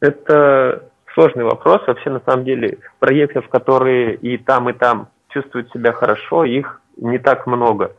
[0.00, 1.86] Это сложный вопрос.
[1.86, 7.18] Вообще, на самом деле, проектов, которые и там, и там чувствуют себя хорошо, их не
[7.18, 7.94] так много.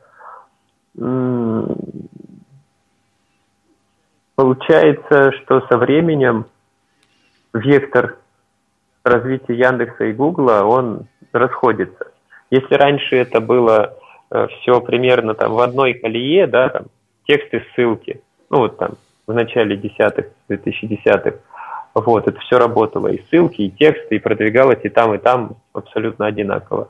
[4.40, 6.46] Получается, что со временем
[7.54, 8.20] вектор
[9.04, 12.14] развития Яндекса и Гугла, он расходится.
[12.50, 13.98] Если раньше это было
[14.32, 16.86] э, все примерно там в одной колее, да, там
[17.28, 18.92] тексты, ссылки, ну вот там
[19.28, 21.34] в начале десятых, 2010-х,
[21.94, 26.28] вот, это все работало, и ссылки, и тексты, и продвигалось и там, и там абсолютно
[26.28, 26.88] одинаково.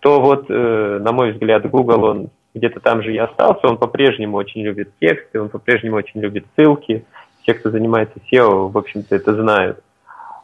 [0.00, 4.36] То вот, э, на мой взгляд, Google, он где-то там же и остался, он по-прежнему
[4.36, 7.04] очень любит тексты, он по-прежнему очень любит ссылки.
[7.46, 9.82] Те, кто занимается SEO, в общем-то, это знают.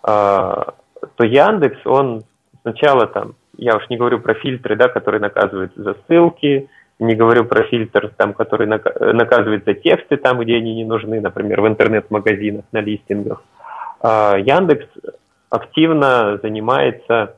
[0.03, 0.75] А,
[1.16, 2.25] то Яндекс, он
[2.62, 7.45] сначала там, я уж не говорю про фильтры, да, которые наказывают за ссылки, не говорю
[7.45, 12.64] про фильтр, там, который наказывает за тексты там, где они не нужны, например, в интернет-магазинах,
[12.73, 13.42] на листингах.
[14.01, 14.87] А, Яндекс
[15.51, 17.37] активно занимается,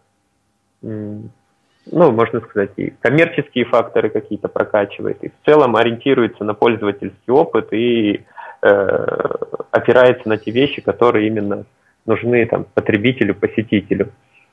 [1.90, 7.72] ну, можно сказать, и коммерческие факторы какие-то прокачивает, и в целом ориентируется на пользовательский опыт
[7.72, 8.24] и
[8.62, 9.26] э,
[9.70, 11.64] опирается на те вещи, которые именно
[12.06, 14.10] нужны там, потребителю, посетителю.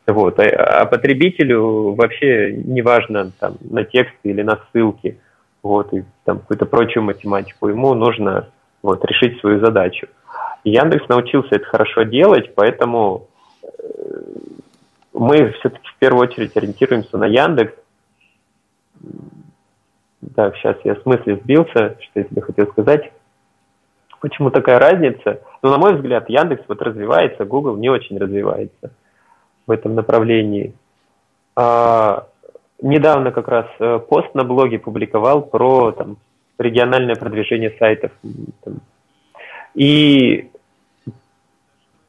[0.07, 0.39] Вот.
[0.39, 5.19] А, а потребителю вообще неважно там, на тексты или на ссылки,
[5.63, 7.67] вот, и там какую-то прочую математику.
[7.67, 8.49] Ему нужно
[8.83, 10.07] вот, решить свою задачу.
[10.63, 13.27] Яндекс научился это хорошо делать, поэтому
[13.63, 13.67] э,
[15.15, 17.73] мы все-таки в первую очередь ориентируемся на Яндекс.
[20.35, 23.11] Так, сейчас я в смысле сбился, что я тебе хотел сказать.
[24.19, 25.41] Почему такая разница?
[25.61, 28.91] Ну, на мой взгляд, Яндекс вот развивается, Google не очень развивается
[29.67, 30.73] в этом направлении.
[31.55, 32.27] А,
[32.81, 36.17] недавно как раз э, пост на блоге публиковал про там,
[36.57, 38.11] региональное продвижение сайтов.
[39.75, 40.49] И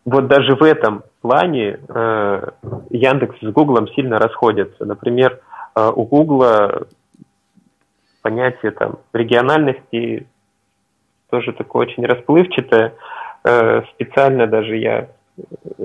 [0.04, 2.50] вот даже в этом плане э,
[2.90, 4.84] Яндекс с Гуглом сильно расходятся.
[4.84, 5.40] Например,
[5.74, 6.86] э, у Гугла
[8.22, 10.28] понятие там региональности
[11.28, 12.94] тоже такое очень расплывчатое.
[13.44, 15.08] Э, специально даже я,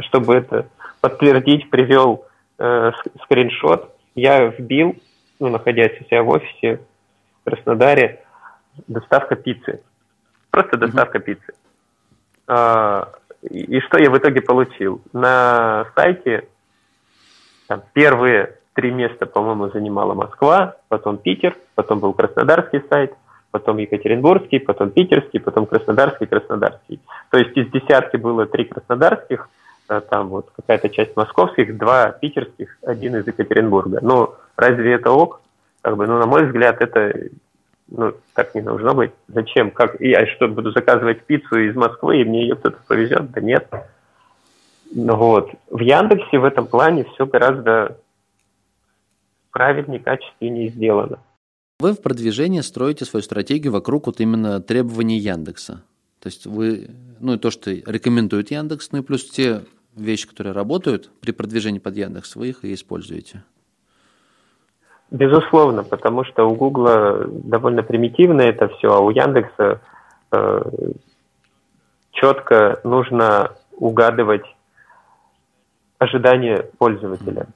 [0.02, 0.68] чтобы это
[1.02, 2.26] подтвердить, привел
[2.60, 2.92] э,
[3.24, 3.96] скриншот.
[4.14, 4.96] Я вбил,
[5.40, 6.82] ну, находясь у себя в офисе
[7.42, 8.24] в Краснодаре,
[8.88, 9.82] доставка пиццы.
[10.52, 11.22] Просто доставка mm-hmm.
[11.22, 11.54] пиццы.
[12.48, 13.10] А,
[13.44, 15.02] и, и что я в итоге получил?
[15.14, 16.48] На сайте
[17.68, 23.14] там, первые три места, по-моему, занимала Москва, потом Питер, потом был Краснодарский сайт,
[23.52, 27.00] потом Екатеринбургский, потом Питерский, потом Краснодарский, Краснодарский.
[27.30, 29.50] То есть из десятки было три краснодарских,
[29.88, 34.00] а там вот какая-то часть московских, два питерских, один из Екатеринбурга.
[34.02, 35.42] Ну, разве это ок?
[35.82, 37.30] Как бы, ну, на мой взгляд, это
[37.92, 39.12] ну, так не должно быть.
[39.28, 39.70] Зачем?
[39.70, 40.00] Как?
[40.00, 43.32] Я что, буду заказывать пиццу из Москвы, и мне ее кто-то повезет?
[43.32, 43.68] Да нет.
[44.94, 45.52] Ну вот.
[45.70, 47.98] В Яндексе в этом плане все гораздо
[49.52, 51.20] правильнее, качественнее сделано.
[51.80, 55.84] Вы в продвижении строите свою стратегию вокруг вот именно требований Яндекса.
[56.20, 59.64] То есть вы, ну и то, что рекомендует Яндекс, ну и плюс те
[59.96, 63.44] вещи, которые работают при продвижении под Яндекс, вы их и используете.
[65.12, 69.82] Безусловно, потому что у Гугла довольно примитивно это все, а у Яндекса
[70.32, 70.62] э,
[72.12, 74.46] четко нужно угадывать
[75.98, 77.48] ожидания пользователя.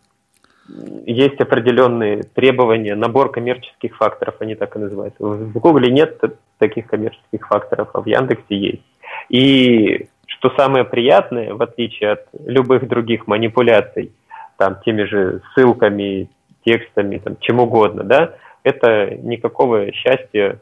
[1.05, 5.23] Есть определенные требования, набор коммерческих факторов, они так и называются.
[5.23, 6.21] В Гугле нет
[6.57, 8.83] таких коммерческих факторов, а в Яндексе есть.
[9.29, 14.11] И что самое приятное, в отличие от любых других манипуляций,
[14.57, 16.29] там теми же ссылками,
[16.65, 20.59] текстами, там, чем угодно, да, это никакого счастья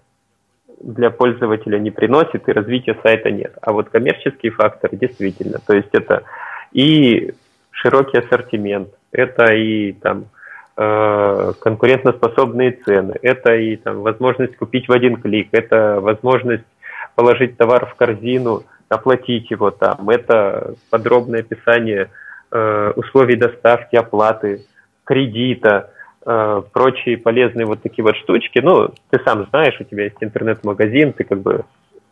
[0.82, 3.54] для пользователя не приносит и развития сайта нет.
[3.62, 6.24] А вот коммерческие факторы действительно, то есть это
[6.74, 7.34] и
[7.72, 10.26] широкий ассортимент, это и там
[10.76, 16.66] э, конкурентоспособные цены, это и там возможность купить в один клик, это возможность
[17.16, 22.10] положить товар в корзину, оплатить его там, это подробное описание
[22.52, 24.66] э, условий доставки, оплаты,
[25.04, 25.92] кредита,
[26.26, 28.60] э, прочие полезные вот такие вот штучки.
[28.60, 31.66] Ну, ты сам знаешь, у тебя есть интернет-магазин, ты как бы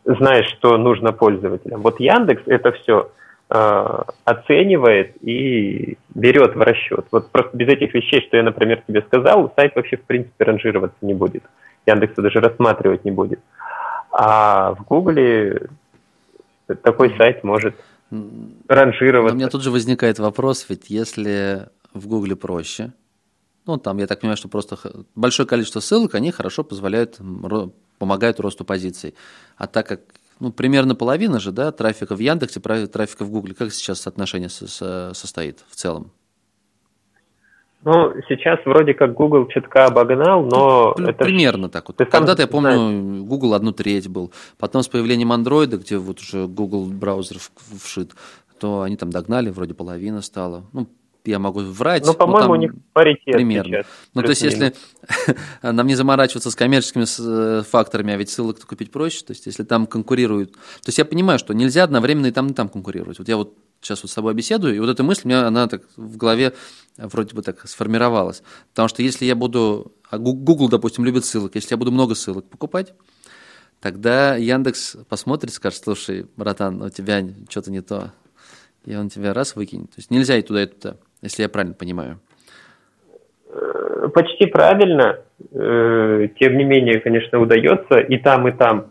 [0.06, 1.82] знаешь, что нужно пользователям.
[1.82, 3.12] Вот Яндекс это все
[3.50, 7.06] э, оценивает и берет в расчет.
[7.12, 10.98] Вот просто без этих вещей, что я, например, тебе сказал, сайт вообще в принципе ранжироваться
[11.02, 11.44] не будет.
[11.86, 13.40] Яндекс даже рассматривать не будет.
[14.12, 15.68] А в Гугле
[16.84, 17.76] такой сайт может
[18.68, 19.34] ранжироваться.
[19.34, 22.92] у меня тут же возникает вопрос, ведь если в Гугле проще,
[23.66, 24.78] ну, там, я так понимаю, что просто
[25.16, 27.20] большое количество ссылок, они хорошо позволяют,
[28.00, 29.14] помогают росту позиций.
[29.58, 30.02] А так как,
[30.40, 35.64] ну, примерно половина же, да, трафика в Яндексе, трафика в Гугле, как сейчас соотношение состоит
[35.70, 36.12] в целом?
[37.84, 41.24] Ну, сейчас вроде как Google чутка обогнал, но ну, это...
[41.24, 41.98] Примерно так вот.
[41.98, 43.28] Когда-то, я помню, знаешь.
[43.28, 44.32] Google одну треть был.
[44.60, 47.38] Потом с появлением Android, где вот уже Google браузер
[47.84, 48.12] вшит,
[48.60, 50.64] то они там догнали, вроде половина стала.
[50.74, 50.88] Ну,
[51.26, 52.06] я могу врать.
[52.06, 53.78] Ну, по-моему, у них паритет Примерно.
[53.78, 54.74] Сейчас, ну, то есть, если
[55.62, 57.06] нам не заморачиваться с коммерческими
[57.60, 60.54] э, факторами, а ведь ссылок купить проще, то есть, если там конкурируют...
[60.54, 63.20] То есть, я понимаю, что нельзя одновременно и там, и там конкурировать.
[63.20, 65.68] Вот я вот сейчас вот с тобой беседую, и вот эта мысль у меня, она
[65.68, 66.54] так в голове
[66.98, 68.44] вроде бы так сформировалась.
[68.70, 69.94] Потому что если я буду...
[70.10, 71.56] А Google, допустим, любит ссылок.
[71.56, 72.94] Если я буду много ссылок покупать,
[73.80, 78.14] тогда Яндекс посмотрит, скажет, слушай, братан, у тебя что-то не то.
[78.86, 79.92] И он тебя раз выкинет.
[79.92, 82.20] То есть нельзя и туда, и туда, если я правильно понимаю.
[83.50, 85.20] Э, почти правильно.
[85.52, 88.88] Э, тем не менее, конечно, удается и там, и там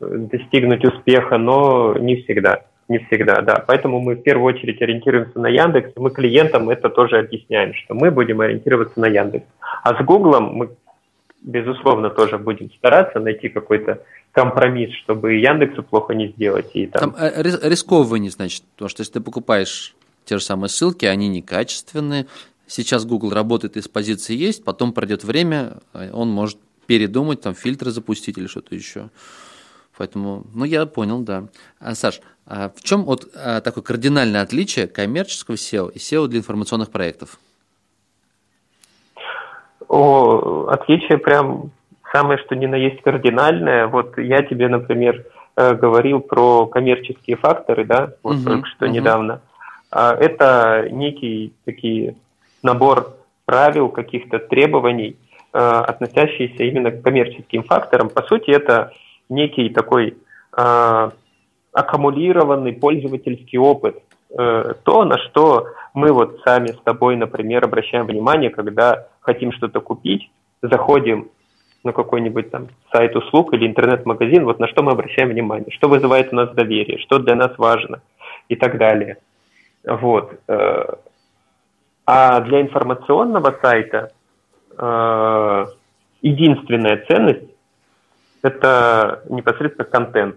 [0.00, 2.62] э, достигнуть успеха, но не всегда.
[2.88, 3.64] Не всегда, да.
[3.66, 8.12] Поэтому мы в первую очередь ориентируемся на Яндекс, мы клиентам это тоже объясняем, что мы
[8.12, 9.46] будем ориентироваться на Яндекс.
[9.82, 10.68] А с Гуглом мы,
[11.46, 16.70] безусловно, тоже будем стараться найти какой-то компромисс, чтобы Яндексу плохо не сделать.
[16.74, 17.12] И там...
[17.12, 19.94] там э, рискованнее, значит, потому что если ты покупаешь
[20.26, 22.26] те же самые ссылки, они некачественные.
[22.66, 27.90] Сейчас Google работает из позиции есть, потом пройдет время, э, он может передумать, там фильтры
[27.90, 29.08] запустить или что-то еще.
[29.96, 31.48] Поэтому, ну, я понял, да.
[31.80, 36.40] А, Саш, а в чем вот а, такое кардинальное отличие коммерческого SEO и SEO для
[36.40, 37.38] информационных проектов?
[39.88, 41.70] О, отличие прям
[42.12, 43.86] самое, что ни на есть кардинальное.
[43.86, 45.24] Вот я тебе, например,
[45.56, 48.94] э, говорил про коммерческие факторы, да, вот угу, только что угу.
[48.94, 49.40] недавно.
[49.90, 52.16] А, это некий такие
[52.62, 55.16] набор правил, каких-то требований,
[55.52, 58.08] э, относящиеся именно к коммерческим факторам.
[58.08, 58.92] По сути, это
[59.28, 60.16] некий такой
[60.56, 61.10] э,
[61.72, 69.08] аккумулированный пользовательский опыт, то, на что мы вот сами с тобой, например, обращаем внимание, когда
[69.20, 70.30] хотим что-то купить,
[70.60, 71.30] заходим
[71.84, 76.34] на какой-нибудь там сайт услуг или интернет-магазин, вот на что мы обращаем внимание, что вызывает
[76.34, 78.02] у нас доверие, что для нас важно
[78.50, 79.16] и так далее.
[79.84, 80.38] Вот.
[80.48, 80.84] Э,
[82.04, 84.12] а для информационного сайта
[84.76, 85.66] э,
[86.20, 87.50] единственная ценность–
[88.42, 90.36] это непосредственно контент.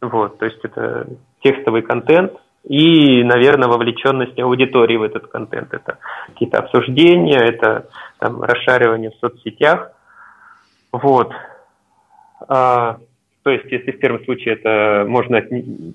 [0.00, 1.06] Вот, то есть это
[1.44, 2.32] текстовый контент
[2.64, 5.72] и, наверное, вовлеченность аудитории в этот контент.
[5.72, 9.92] Это какие-то обсуждения, это там, расшаривание в соцсетях.
[10.92, 11.32] Вот.
[12.48, 12.98] А,
[13.42, 15.42] то есть, если в первом случае это можно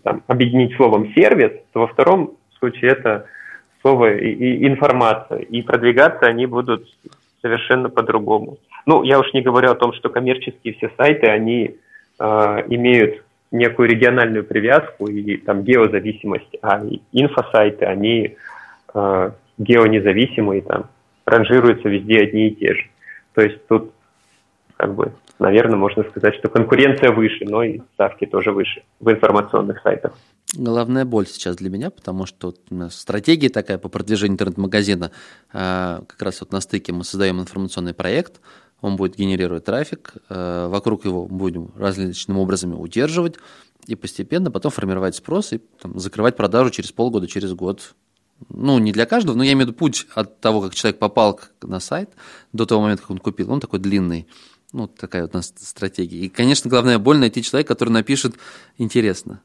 [0.04, 3.28] там, объединить словом сервис, то во втором случае это
[3.82, 5.40] слово и, и информация.
[5.40, 6.88] И продвигаться они будут
[7.42, 8.58] совершенно по-другому.
[8.86, 11.76] Ну, я уж не говорю о том, что коммерческие все сайты, они
[12.20, 12.26] э,
[12.70, 18.36] имеют некую региональную привязку и там геозависимость, а инфосайты, они
[18.94, 20.90] э, геонезависимые, там,
[21.26, 22.86] ранжируются везде одни и те же.
[23.34, 23.94] То есть тут
[24.76, 29.82] как бы, наверное, можно сказать, что конкуренция выше, но и ставки тоже выше в информационных
[29.82, 30.18] сайтах.
[30.56, 32.54] Главная боль сейчас для меня, потому что
[32.90, 35.12] стратегия такая по продвижению интернет-магазина.
[35.52, 38.42] А, как раз вот на стыке мы создаем информационный проект,
[38.84, 43.38] он будет генерировать трафик, а, вокруг его будем различными образами удерживать,
[43.88, 47.96] и постепенно потом формировать спрос и там, закрывать продажу через полгода, через год.
[48.50, 51.40] Ну, не для каждого, но я имею в виду путь от того, как человек попал
[51.62, 52.10] на сайт,
[52.52, 54.28] до того момента, как он купил, он такой длинный.
[54.74, 56.20] Ну, такая вот у нас стратегия.
[56.20, 58.36] И, конечно, главное боль найти человека, который напишет
[58.78, 59.42] интересно.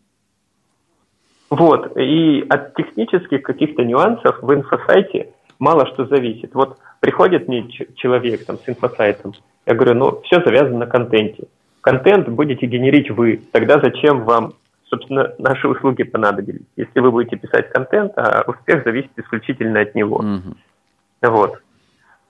[1.49, 6.55] Вот, и от технических каких-то нюансов в инфосайте мало что зависит.
[6.55, 9.33] Вот приходит мне человек там с инфосайтом,
[9.67, 11.45] я говорю, ну, все завязано на контенте.
[11.81, 14.55] Контент будете генерить вы, тогда зачем вам,
[14.87, 16.67] собственно, наши услуги понадобились?
[16.77, 20.17] Если вы будете писать контент, а успех зависит исключительно от него.
[20.17, 21.31] Угу.
[21.31, 21.59] Вот.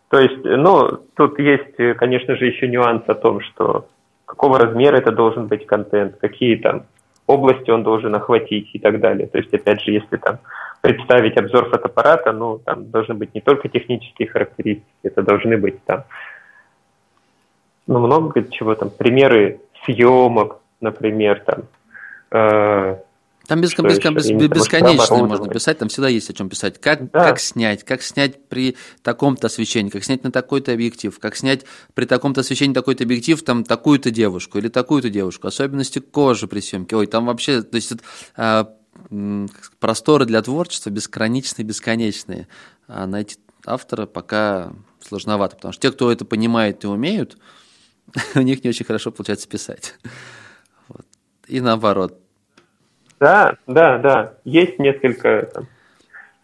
[0.09, 3.87] То есть, ну, тут есть, конечно же, еще нюанс о том, что
[4.25, 6.85] какого размера это должен быть контент, какие там
[7.27, 9.29] области он должен охватить и так далее.
[9.29, 10.39] То есть, опять же, если там
[10.81, 16.05] представить обзор фотоаппарата, ну, там должны быть не только технические характеристики, это должны быть там,
[17.87, 21.65] ну, много чего там, примеры съемок, например, там,
[22.31, 22.97] э,
[23.49, 26.79] там без, без, без, без, бесконечно можно писать, там всегда есть о чем писать.
[26.79, 27.31] Как, да.
[27.31, 31.65] как снять, как снять при таком-то освещении, как снять на такой-то объектив, как снять
[31.95, 36.95] при таком-то освещении такой-то объектив, там такую-то девушку или такую-то девушку, особенности кожи при съемке.
[36.95, 37.95] Ой, там вообще, то есть
[38.37, 38.69] а,
[39.81, 42.49] просторы для творчества бесконечные, бесконечные.
[42.87, 47.39] А найти автора пока сложновато, потому что те, кто это понимает и умеют,
[48.35, 49.95] у них не очень хорошо получается писать.
[50.89, 51.07] Вот.
[51.47, 52.19] И наоборот,
[53.21, 54.35] да, да, да.
[54.45, 55.67] Есть несколько там,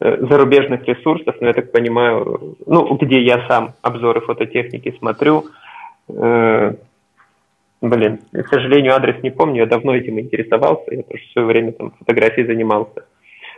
[0.01, 5.47] э, зарубежных ресурсов, но я так понимаю, ну, где я сам обзоры фототехники смотрю.
[6.09, 6.75] Э,
[7.89, 11.73] блин, к сожалению, адрес не помню, я давно этим интересовался, я тоже в свое время
[11.73, 13.07] там фотографией занимался.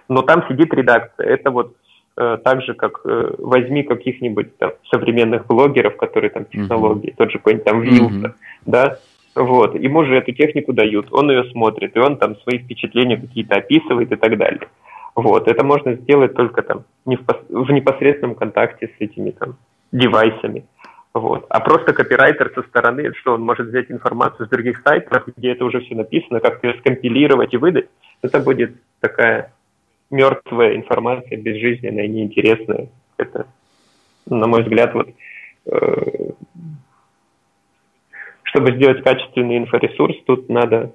[0.08, 1.26] Но там сидит редакция.
[1.26, 1.76] Это вот
[2.16, 7.16] э, так же, как э, возьми каких-нибудь там современных блогеров, которые там технологии, mm-hmm.
[7.16, 8.32] тот же какой-нибудь там Вилса, mm-hmm.
[8.66, 8.98] да,
[9.36, 9.74] вот.
[9.74, 14.10] Ему же эту технику дают, он ее смотрит, и он там свои впечатления какие-то описывает
[14.10, 14.68] и так далее.
[15.14, 15.46] Вот.
[15.46, 19.56] Это можно сделать только там не в, в непосредственном контакте с этими там
[19.92, 20.64] девайсами.
[21.16, 21.46] Вот.
[21.48, 25.64] А просто копирайтер со стороны, что он может взять информацию с других сайтов, где это
[25.64, 27.86] уже все написано, как-то ее скомпилировать и выдать,
[28.20, 29.50] это будет такая
[30.10, 32.90] мертвая информация, безжизненная, неинтересная.
[33.16, 33.46] Это,
[34.26, 35.08] на мой взгляд, вот
[35.64, 36.32] э,
[38.42, 40.92] чтобы сделать качественный инфоресурс, тут надо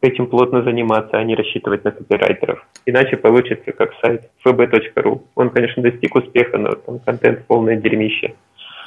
[0.00, 2.66] этим плотно заниматься, а не рассчитывать на копирайтеров.
[2.86, 5.22] Иначе получится как сайт fb.ru.
[5.36, 8.34] Он, конечно, достиг успеха, но там контент полное дерьмище.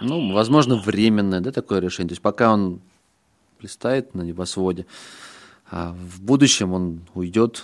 [0.02, 2.10] Ну, возможно, временное, да, такое решение.
[2.10, 2.82] То есть пока он
[3.62, 4.86] листает на небосводе,
[5.70, 7.64] а в будущем он уйдет,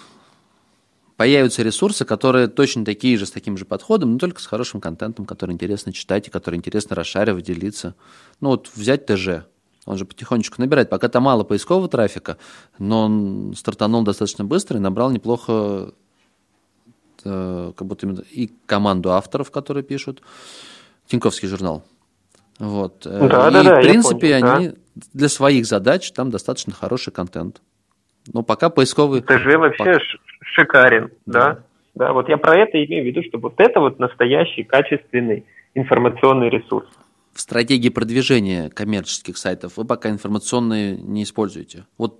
[1.15, 5.25] появятся ресурсы, которые точно такие же, с таким же подходом, но только с хорошим контентом,
[5.25, 7.95] который интересно читать и который интересно расшаривать, делиться.
[8.41, 9.45] Ну вот взять ТЖ,
[9.85, 10.89] он же потихонечку набирает.
[10.89, 12.37] Пока там мало поискового трафика,
[12.79, 15.93] но он стартанул достаточно быстро и набрал неплохо
[17.23, 20.21] э, как будто и команду авторов, которые пишут.
[21.07, 21.83] Тиньковский журнал.
[22.59, 23.01] Вот.
[23.03, 24.75] Да, и, да, да, в принципе, понял, они да.
[25.13, 27.61] для своих задач там достаточно хороший контент.
[28.31, 29.21] Но пока поисковый...
[29.21, 29.99] ТЖ вообще
[30.41, 31.53] шикарен, да.
[31.53, 31.63] да.
[31.95, 35.45] Да, вот я про это имею в виду, что вот это вот настоящий качественный
[35.75, 36.87] информационный ресурс.
[37.33, 41.85] В стратегии продвижения коммерческих сайтов вы пока информационные не используете.
[41.97, 42.19] Вот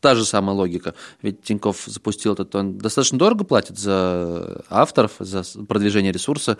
[0.00, 0.94] та же самая логика.
[1.22, 6.58] Ведь Тиньков запустил этот, он достаточно дорого платит за авторов, за продвижение ресурса,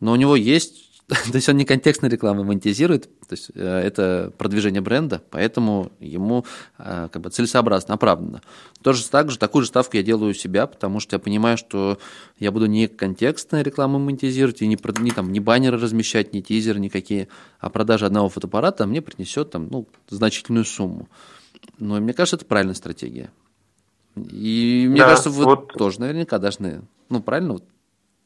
[0.00, 4.32] но у него есть то есть он не контекстной рекламы монетизирует, то есть э, это
[4.38, 6.46] продвижение бренда, поэтому ему
[6.78, 8.40] э, как бы целесообразно, оправданно.
[8.82, 11.98] Тоже так же, такую же ставку я делаю у себя, потому что я понимаю, что
[12.38, 16.80] я буду не контекстной рекламы монетизировать, и не, не, там, не баннеры размещать, не тизеры
[16.80, 17.28] никакие,
[17.58, 21.08] а продажа одного фотоаппарата мне принесет там, ну, значительную сумму.
[21.78, 23.30] Но мне кажется, это правильная стратегия.
[24.16, 25.74] И мне да, кажется, вы вот...
[25.74, 27.64] тоже наверняка должны, ну, правильно, вот,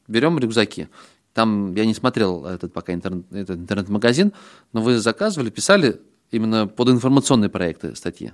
[0.07, 0.87] берем рюкзаки.
[1.33, 4.33] Там я не смотрел этот пока интернет, интернет-магазин,
[4.73, 5.99] но вы заказывали, писали
[6.31, 8.31] именно под информационные проекты статьи.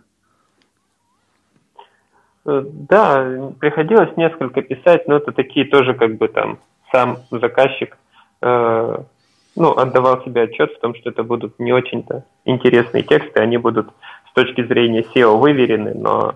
[2.46, 6.60] Э, да, приходилось несколько писать, но это такие тоже как бы там
[6.91, 7.98] сам заказчик
[8.41, 8.98] э,
[9.56, 13.89] ну, отдавал себе отчет в том, что это будут не очень-то интересные тексты, они будут
[14.36, 16.36] точки зрения SEO выверены, но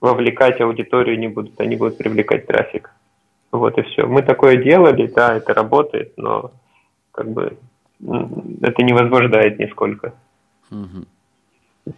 [0.00, 2.90] вовлекать аудиторию не будут, они будут привлекать трафик.
[3.52, 4.06] Вот и все.
[4.06, 6.52] Мы такое делали, да, это работает, но
[7.12, 7.58] как бы
[8.00, 10.14] это не возбуждает нисколько.
[10.70, 11.04] Угу.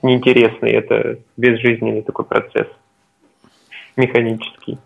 [0.03, 2.67] неинтересный, это безжизненный такой процесс,
[3.97, 4.79] механический.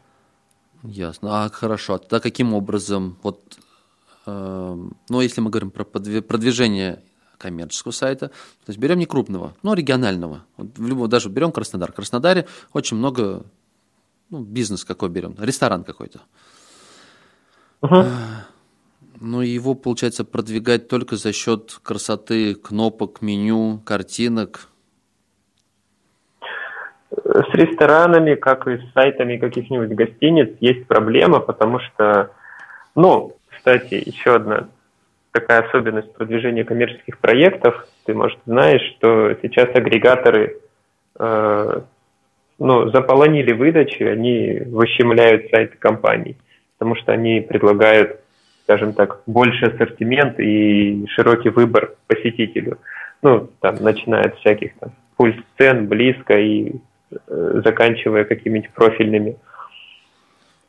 [0.83, 1.45] Ясно.
[1.45, 1.95] А хорошо.
[1.95, 3.41] А тогда каким образом, вот,
[4.27, 4.77] э,
[5.09, 7.01] ну, если мы говорим про продвижение
[7.39, 8.29] коммерческого сайта.
[8.29, 10.45] То есть берем не крупного, но регионального.
[10.57, 11.93] Вот в любом, даже берем Краснодар.
[11.93, 13.45] В Краснодаре очень много,
[14.29, 16.21] ну, бизнес какой берем, ресторан какой-то.
[17.83, 18.07] Uh-huh.
[19.21, 24.69] Ну, его, получается, продвигать только за счет красоты кнопок, меню, картинок.
[27.11, 32.31] С ресторанами, как и с сайтами каких-нибудь гостиниц, есть проблема, потому что,
[32.95, 34.69] ну, кстати, еще одна
[35.33, 37.87] такая особенность продвижения коммерческих проектов.
[38.05, 40.61] Ты, может, знаешь, что сейчас агрегаторы
[41.19, 41.81] э,
[42.59, 46.37] ну, заполонили выдачи, они выщемляют сайты компаний,
[46.79, 48.21] потому что они предлагают,
[48.65, 52.79] скажем так, больше ассортимент и широкий выбор посетителю.
[53.23, 56.75] Ну, там, начиная от всяких там пульс цен, близко и
[57.11, 59.37] э, заканчивая какими-нибудь профильными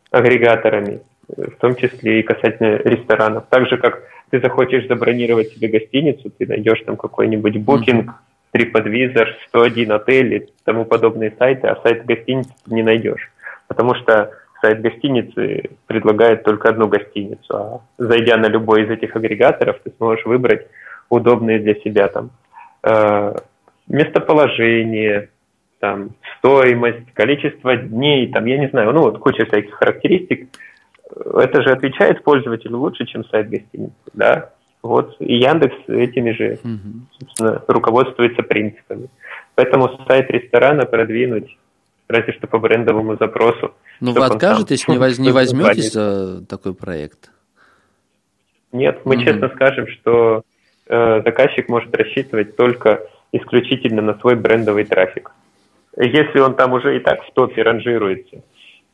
[0.10, 3.46] агрегаторами, в том числе и касательно ресторанов.
[3.50, 4.02] Так же, как
[4.32, 8.16] ты захочешь забронировать себе гостиницу, ты найдешь там какой-нибудь букинг,
[8.52, 13.32] TripAdvisor, 101 отель и тому подобные сайты, а сайт гостиницы не найдешь.
[13.68, 14.32] Потому что
[14.62, 20.26] сайт гостиницы предлагает только одну гостиницу, а зайдя на любой из этих агрегаторов, ты сможешь
[20.26, 20.68] выбрать
[21.10, 22.32] удобные для себя там
[22.84, 23.36] э,
[23.88, 25.30] местоположение,
[25.80, 30.50] там, стоимость, количество дней, там, я не знаю, ну вот куча всяких характеристик,
[31.36, 34.52] это же отвечает пользователю лучше, чем сайт гостиницы, да.
[34.82, 36.60] Вот и Яндекс этими же,
[37.20, 39.10] собственно, руководствуется принципами.
[39.56, 41.58] Поэтому сайт ресторана продвинуть
[42.10, 43.74] разве что по брендовому запросу.
[44.00, 47.32] Ну вы откажетесь, не, воз, не возьметесь за такой проект?
[48.72, 49.24] Нет, мы угу.
[49.24, 50.44] честно скажем, что
[50.88, 55.32] э, заказчик может рассчитывать только исключительно на свой брендовый трафик.
[55.98, 58.44] Если он там уже и так в топе ранжируется,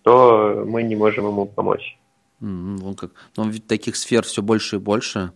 [0.04, 1.98] то мы не можем ему помочь.
[2.40, 3.12] Вон как.
[3.38, 5.32] Но ведь таких сфер все больше и больше.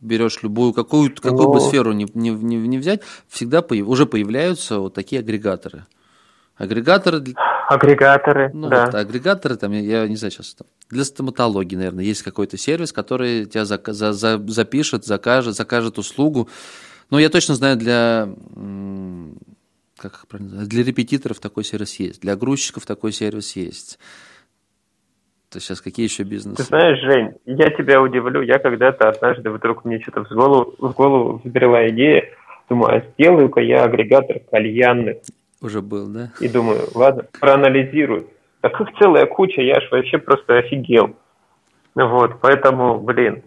[0.00, 1.52] Берешь любую, какую, какую Но...
[1.52, 1.60] бы ну.
[1.60, 5.86] сферу не, не, не, не взять, всегда появ, уже появляются вот такие агрегаторы.
[6.56, 7.24] Агрегаторы...
[7.68, 8.86] Агрегаторы, ну, да.
[8.86, 12.92] Вот, агрегаторы, там, я, я не знаю сейчас, там, для стоматологии, наверное, есть какой-то сервис,
[12.92, 16.48] который тебя за, за, за, запишет, закажет, закажет услугу.
[17.10, 18.28] Но я точно знаю, для
[19.96, 23.98] как правильно, для репетиторов такой сервис есть, для грузчиков такой сервис есть.
[25.50, 26.56] То сейчас какие еще бизнесы?
[26.56, 28.42] Ты знаешь, Жень, я тебя удивлю.
[28.42, 32.28] Я когда-то однажды вдруг мне что-то в голову, в голову взбрела идея.
[32.68, 35.18] Думаю, а сделаю-ка я агрегатор кальянных.
[35.62, 36.30] Уже был, да?
[36.40, 38.28] И думаю, ладно, проанализирую.
[38.60, 41.16] Так их целая куча, я аж вообще просто офигел.
[41.94, 43.42] Вот, поэтому, блин,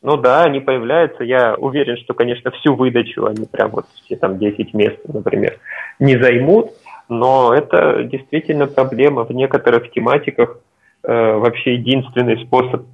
[0.00, 1.24] ну да, они появляются.
[1.24, 5.58] Я уверен, что, конечно, всю выдачу они прям вот все там 10 мест, например,
[5.98, 6.72] не займут
[7.08, 10.58] но это действительно проблема в некоторых тематиках.
[11.02, 12.86] Э, вообще единственный способ,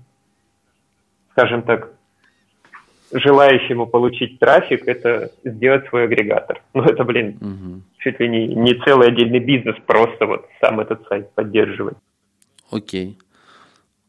[1.32, 1.92] скажем так,
[3.12, 6.62] желающему получить трафик, это сделать свой агрегатор.
[6.74, 7.82] Ну, это, блин, угу.
[7.98, 11.96] чуть ли не, не целый отдельный бизнес, просто вот сам этот сайт поддерживать.
[12.70, 13.18] Окей.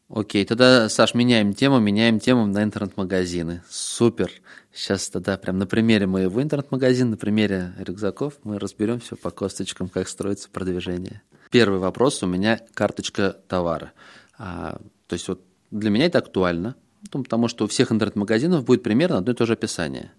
[0.08, 3.62] Окей, тогда, Саш, меняем тему, меняем тему на интернет-магазины.
[3.68, 4.30] Супер.
[4.72, 9.88] Сейчас тогда прям на примере моего интернет-магазина, на примере рюкзаков мы разберем все по косточкам,
[9.88, 11.22] как строится продвижение.
[11.50, 13.92] Первый вопрос у меня карточка товара.
[14.38, 15.40] А, то есть вот
[15.70, 16.76] для меня это актуально,
[17.12, 20.12] ну, потому что у всех интернет-магазинов будет примерно одно и то же описание.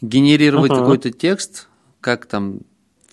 [0.00, 0.78] Генерировать uh-huh.
[0.78, 1.68] какой-то текст,
[2.00, 2.60] как там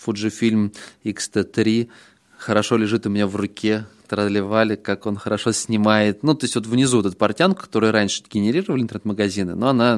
[0.06, 1.90] Fujifilm X-T3
[2.38, 6.24] хорошо лежит у меня в руке, тролливали, как он хорошо снимает.
[6.24, 9.98] Ну, то есть вот внизу вот эта портянка, которую раньше генерировали интернет-магазины, но она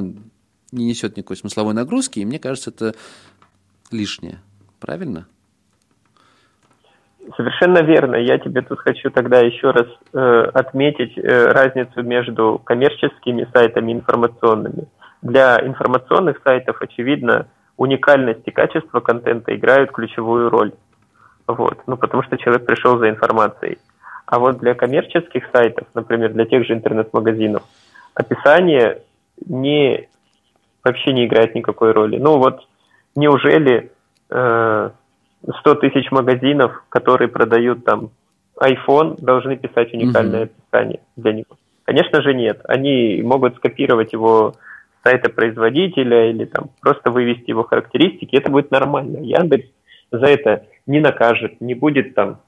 [0.72, 2.94] не несет никакой смысловой нагрузки, и мне кажется, это
[3.90, 4.40] лишнее.
[4.80, 5.26] Правильно?
[7.38, 8.16] Совершенно верно.
[8.16, 13.94] Я тебе тут хочу тогда еще раз э, отметить э, разницу между коммерческими сайтами и
[13.94, 14.88] информационными.
[15.22, 20.72] Для информационных сайтов, очевидно, уникальность и качество контента играют ключевую роль.
[21.46, 21.78] Вот.
[21.86, 23.78] Ну, потому что человек пришел за информацией.
[24.26, 27.62] А вот для коммерческих сайтов, например, для тех же интернет-магазинов,
[28.14, 29.02] описание
[29.46, 30.08] не,
[30.82, 32.18] вообще не играет никакой роли.
[32.18, 32.66] Ну вот,
[33.14, 33.92] неужели
[34.28, 34.90] э,
[35.60, 38.10] 100 тысяч магазинов, которые продают там
[38.60, 40.50] iPhone, должны писать уникальное mm-hmm.
[40.70, 41.56] описание для него?
[41.84, 42.60] Конечно же нет.
[42.64, 44.54] Они могут скопировать его
[45.00, 48.36] с сайта производителя или там просто вывести его характеристики.
[48.36, 49.18] Это будет нормально.
[49.18, 49.68] Яндекс
[50.10, 52.40] за это не накажет, не будет там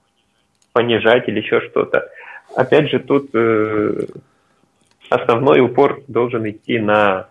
[0.73, 2.09] понижать или еще что-то.
[2.55, 4.07] Опять же, тут э,
[5.09, 7.29] основной упор должен идти на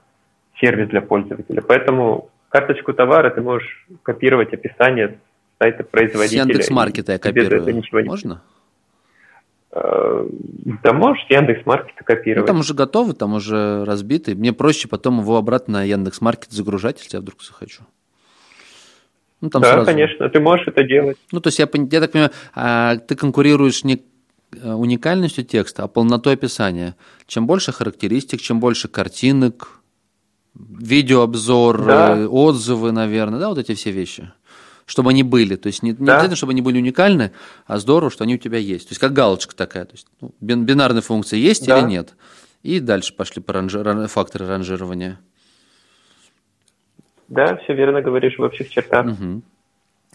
[0.60, 1.62] сервис для пользователя.
[1.62, 5.20] Поэтому карточку товара ты можешь копировать описание
[5.60, 6.44] сайта производителя.
[6.44, 7.62] С Яндекс.Маркета я копирую.
[7.62, 8.08] Это ничего не...
[8.08, 8.42] Можно?
[9.72, 10.28] Э,
[10.84, 12.48] да можешь Яндекс.Маркета копировать.
[12.48, 14.36] Ну, там уже готовы, там уже разбитый.
[14.36, 17.84] Мне проще потом его обратно на Яндекс.Маркет загружать, если я вдруг захочу.
[19.42, 19.86] Ну, там да, сразу...
[19.86, 21.18] конечно, ты можешь это делать.
[21.32, 24.02] Ну, то есть, я, я так понимаю, а, ты конкурируешь не
[24.62, 26.96] э, уникальностью текста, а полнотой описания.
[27.26, 29.80] Чем больше характеристик, чем больше картинок,
[30.56, 32.18] видеообзор, да.
[32.18, 34.30] Э, отзывы, наверное, да, вот эти все вещи.
[34.90, 35.56] Чтобы они были.
[35.56, 36.16] То есть не, не да.
[36.16, 37.32] обязательно, чтобы они были уникальны,
[37.68, 38.88] а здорово, что они у тебя есть.
[38.88, 39.86] То есть как галочка такая.
[39.86, 41.78] То есть ну, бинарная функция есть да.
[41.78, 42.16] или нет.
[42.64, 44.08] И дальше пошли по ранжи...
[44.08, 45.20] факторы ранжирования.
[47.28, 49.06] Да, все верно говоришь в общих чертах.
[49.06, 49.44] Угу.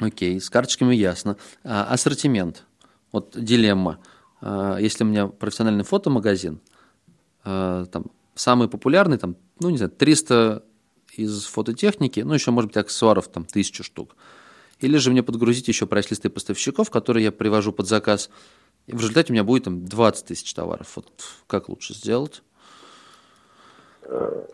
[0.00, 1.36] Окей, с карточками ясно.
[1.62, 2.64] А, ассортимент.
[3.12, 4.00] Вот дилемма.
[4.40, 6.60] А, если у меня профессиональный фотомагазин,
[7.44, 10.64] а, там самый популярный, там, ну, не знаю, 300
[11.12, 14.16] из фототехники, ну, еще, может быть, аксессуаров, там, тысячу штук.
[14.80, 18.30] Или же мне подгрузить еще прайс-листы поставщиков, которые я привожу под заказ.
[18.86, 20.88] И в результате у меня будет там 20 тысяч товаров.
[20.96, 21.06] Вот
[21.46, 22.42] как лучше сделать?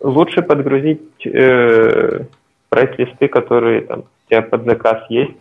[0.00, 2.26] Лучше подгрузить э,
[2.68, 5.36] прайс-листы, которые там у тебя под заказ есть.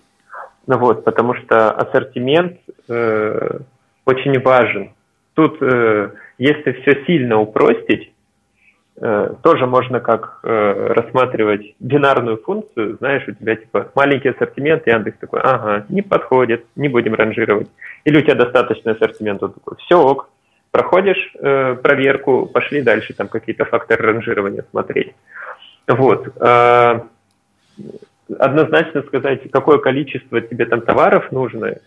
[0.65, 3.59] Ну вот, потому что ассортимент э,
[4.05, 4.91] очень важен.
[5.35, 8.11] Тут, э, если все сильно упростить, э,
[9.41, 15.39] тоже можно как э, рассматривать бинарную функцию, знаешь, у тебя типа маленький ассортимент, Яндекс такой,
[15.41, 17.69] ага, не подходит, не будем ранжировать.
[18.03, 20.29] Или у тебя достаточный ассортимент, он такой, все ок,
[20.71, 25.13] проходишь э, проверку, пошли дальше там какие-то факторы ранжирования смотреть.
[25.87, 26.27] Вот.
[26.41, 27.01] Э,
[28.37, 31.77] однозначно сказать, какое количество тебе там товаров нужно,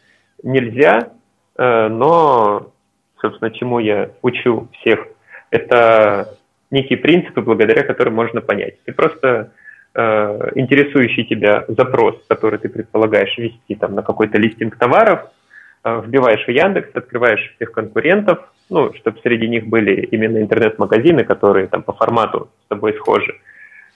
[0.43, 1.11] нельзя,
[1.57, 2.73] э, но,
[3.21, 5.07] собственно, чему я учу всех,
[5.51, 6.37] это
[6.73, 8.83] некие принципы, благодаря которым можно понять.
[8.85, 9.53] Ты просто
[9.95, 15.21] э, интересующий тебя запрос, который ты предполагаешь вести там на какой-то листинг товаров,
[15.85, 18.39] э, вбиваешь в Яндекс, открываешь всех конкурентов,
[18.71, 23.35] ну, чтобы среди них были именно интернет-магазины, которые там по формату с тобой схожи.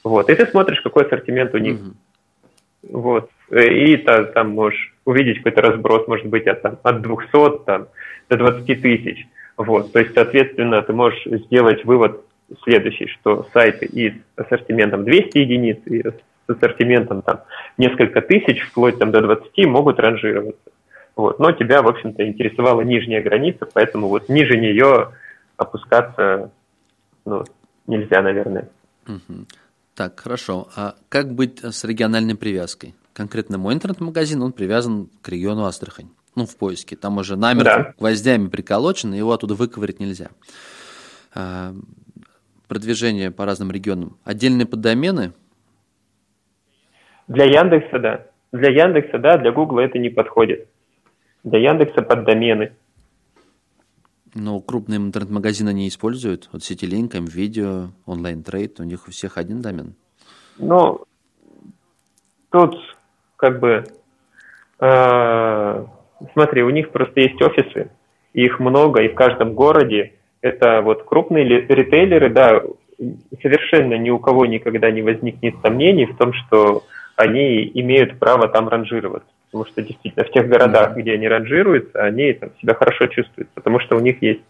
[0.04, 0.28] Вот.
[0.28, 1.78] И ты смотришь, какой ассортимент у них.
[1.78, 2.90] Mm-hmm.
[2.92, 3.30] Вот.
[3.50, 7.88] И та, там можешь увидеть какой-то разброс, может быть, от, там, от 200 там,
[8.28, 9.26] до 20 тысяч.
[9.56, 9.92] Вот.
[9.92, 12.25] То есть, соответственно, ты можешь сделать вывод
[12.62, 16.14] следующий, что сайты и с ассортиментом 200 единиц, и с
[16.48, 17.40] ассортиментом там,
[17.76, 20.70] несколько тысяч, вплоть там, до 20, могут ранжироваться.
[21.16, 21.38] Вот.
[21.38, 25.12] Но тебя, в общем-то, интересовала нижняя граница, поэтому вот ниже нее
[25.56, 26.50] опускаться
[27.24, 27.44] ну,
[27.86, 28.68] нельзя, наверное.
[29.06, 29.46] Угу.
[29.94, 30.68] Так, хорошо.
[30.76, 32.94] А как быть с региональной привязкой?
[33.12, 36.10] Конкретно мой интернет-магазин, он привязан к региону Астрахань.
[36.34, 36.96] Ну, в поиске.
[36.96, 37.94] Там уже намертво да.
[37.98, 40.28] гвоздями приколочено, его оттуда выковырять нельзя.
[42.68, 44.18] Продвижение по разным регионам.
[44.24, 45.32] Отдельные поддомены?
[47.28, 48.26] Для Яндекса, да.
[48.52, 50.68] Для Яндекса, да, для Гугла это не подходит.
[51.44, 52.72] Для Яндекса поддомены.
[54.34, 56.48] Но крупные интернет-магазины не используют.
[56.52, 59.94] Вот Citylink, видео, онлайн-трейд, у них у всех один домен.
[60.58, 61.04] Ну,
[62.50, 62.76] тут
[63.36, 63.84] как бы,
[64.80, 65.86] э,
[66.32, 67.90] смотри, у них просто есть офисы,
[68.32, 72.62] их много, и в каждом городе это вот крупные ритейлеры, да,
[73.42, 76.84] совершенно ни у кого никогда не возникнет сомнений в том, что
[77.16, 79.28] они имеют право там ранжироваться.
[79.50, 83.80] Потому что действительно в тех городах, где они ранжируются, они там себя хорошо чувствуют, потому
[83.80, 84.42] что у них есть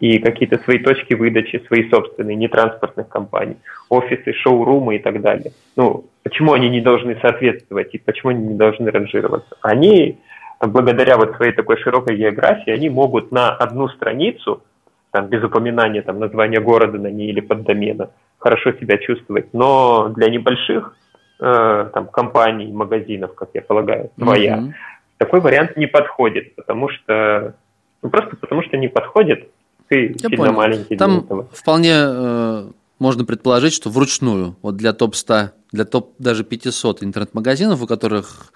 [0.00, 3.56] и какие-то свои точки выдачи, свои собственные, не транспортных компаний,
[3.88, 5.52] офисы, шоурумы и так далее.
[5.76, 9.56] Ну, почему они не должны соответствовать и почему они не должны ранжироваться?
[9.60, 10.18] Они,
[10.60, 14.62] благодаря вот своей такой широкой географии, они могут на одну страницу,
[15.10, 19.52] там, без упоминания там, названия города на ней или поддомена, хорошо себя чувствовать.
[19.52, 20.94] Но для небольших
[21.40, 24.72] э, там, компаний, магазинов, как я полагаю, твоя, mm-hmm.
[25.18, 27.54] такой вариант не подходит, потому что
[28.02, 29.48] ну, просто потому что не подходит
[29.88, 30.52] ты Я сильно понял.
[30.52, 30.96] маленький.
[30.96, 37.82] Там вполне э, можно предположить, что вручную, вот для топ-100, для топ даже 500 интернет-магазинов,
[37.82, 38.52] у которых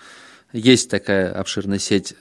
[0.53, 2.15] есть такая обширная сеть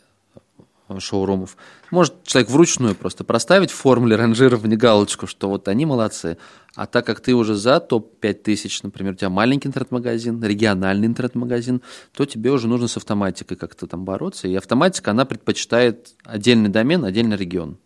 [1.00, 1.56] шоурумов,
[1.92, 6.38] может человек вручную просто проставить в формуле ранжирования галочку, что вот они молодцы.
[6.76, 11.82] А так как ты уже за топ-5 тысяч, например, у тебя маленький интернет-магазин, региональный интернет-магазин,
[12.16, 14.48] то тебе уже нужно с автоматикой как-то там бороться.
[14.48, 17.78] И автоматика, она предпочитает отдельный домен, отдельный регион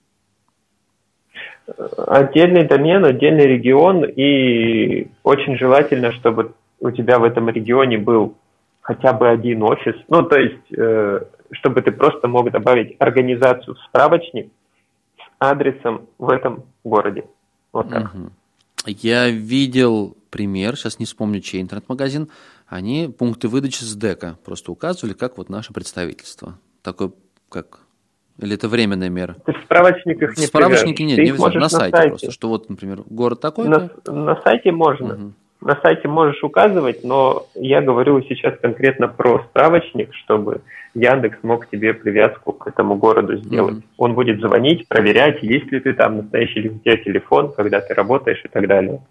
[1.98, 8.36] отдельный домен, отдельный регион, и очень желательно, чтобы у тебя в этом регионе был
[8.82, 9.96] хотя бы один офис.
[10.10, 11.22] Ну, то есть, э,
[11.56, 14.52] чтобы ты просто мог добавить организацию в справочник
[15.18, 17.26] с адресом в этом городе.
[17.74, 18.14] Вот так.
[18.14, 18.30] Угу.
[18.88, 22.30] Я видел пример, сейчас не вспомню, чей интернет-магазин,
[22.68, 26.60] они пункты выдачи с дека просто указывали, как вот наше представительство.
[26.84, 27.12] Такой,
[27.50, 27.80] как
[28.40, 29.36] или это временная мера?
[29.46, 32.70] Ты в справочниках не В справочнике нет, не на, на сайте, сайте просто, что вот,
[32.70, 35.14] например, город такой На, на сайте можно.
[35.14, 35.34] Угу.
[35.62, 40.62] На сайте можешь указывать, но я говорю сейчас конкретно про справочник, чтобы
[40.96, 43.78] Яндекс мог тебе привязку к этому городу сделать.
[43.78, 43.84] Угу.
[43.98, 47.94] Он будет звонить, проверять, есть ли ты там, настоящий ли у тебя телефон, когда ты
[47.94, 49.02] работаешь и так далее.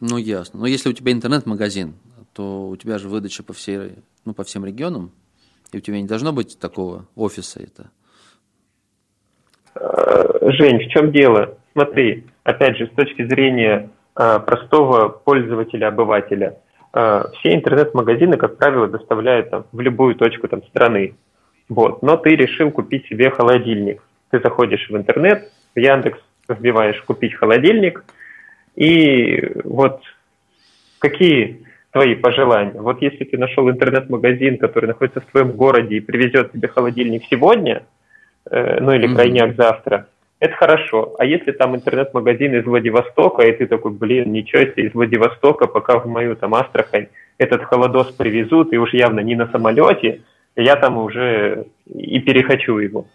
[0.00, 0.60] Ну, ясно.
[0.60, 1.94] Но если у тебя интернет-магазин,
[2.34, 3.92] то у тебя же выдача по, всей,
[4.24, 5.12] ну, по всем регионам,
[5.72, 7.90] и у тебя не должно быть такого офиса это.
[9.74, 11.56] Э, Жень, в чем дело?
[11.72, 16.58] Смотри, опять же, с точки зрения э, простого пользователя, обывателя,
[16.94, 21.14] все интернет-магазины, как правило, доставляют там, в любую точку там, страны.
[21.68, 22.02] Вот.
[22.02, 24.02] Но ты решил купить себе холодильник.
[24.30, 26.18] Ты заходишь в интернет, в Яндекс
[26.48, 28.04] вбиваешь «купить холодильник»,
[28.76, 30.02] и вот
[30.98, 32.80] какие твои пожелания?
[32.80, 37.84] Вот если ты нашел интернет-магазин, который находится в твоем городе и привезет тебе холодильник сегодня–
[38.50, 40.08] Э, ну или крайняк завтра,
[40.44, 41.14] это хорошо.
[41.18, 45.98] А если там интернет-магазин из Владивостока, и ты такой, блин, ничего себе, из Владивостока, пока
[45.98, 50.20] в мою там Астрахань этот холодос привезут, и уж явно не на самолете,
[50.54, 53.06] я там уже и перехочу его.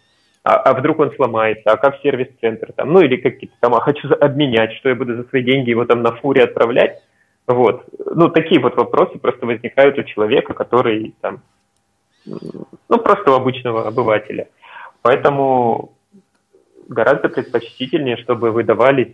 [0.43, 4.07] А, а вдруг он сломается, а как сервис-центр там, ну или какие-то там, а хочу
[4.19, 6.99] обменять, что я буду за свои деньги его там на фуре отправлять,
[7.45, 7.85] вот.
[8.15, 11.41] Ну, такие вот вопросы просто возникают у человека, который там,
[12.25, 14.47] ну, просто у обычного обывателя.
[15.01, 15.93] Поэтому
[16.89, 19.13] гораздо предпочтительнее, чтобы выдавались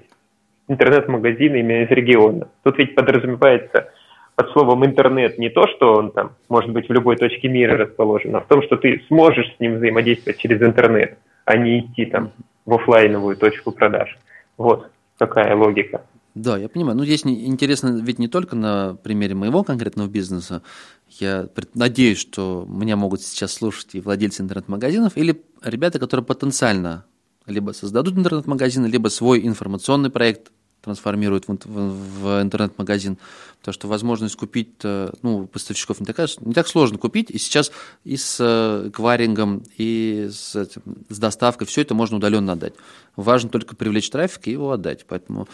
[0.68, 2.48] интернет-магазины именно из региона.
[2.64, 3.92] Тут ведь подразумевается
[4.36, 8.36] под словом интернет не то, что он там может быть в любой точке мира расположен,
[8.36, 12.32] а в том, что ты сможешь с ним взаимодействовать через интернет, а не идти там
[12.66, 14.18] в офлайновую точку продаж.
[14.58, 16.02] Вот какая логика.
[16.34, 16.98] Да, я понимаю.
[16.98, 20.64] Ну, здесь интересно ведь не только на примере моего конкретного бизнеса.
[21.08, 27.06] Я надеюсь, что меня могут сейчас слушать и владельцы интернет-магазинов, или ребята, которые потенциально
[27.48, 30.52] либо создадут интернет-магазин, либо свой информационный проект
[30.86, 33.18] трансформируют в, в, в интернет-магазин,
[33.60, 37.72] потому что возможность купить, э, ну, поставщиков не, такая, не так сложно купить, и сейчас
[38.04, 42.74] и с э, эквайрингом, и с, этим, с доставкой все это можно удаленно отдать.
[43.16, 45.48] Важно только привлечь трафик и его отдать, поэтому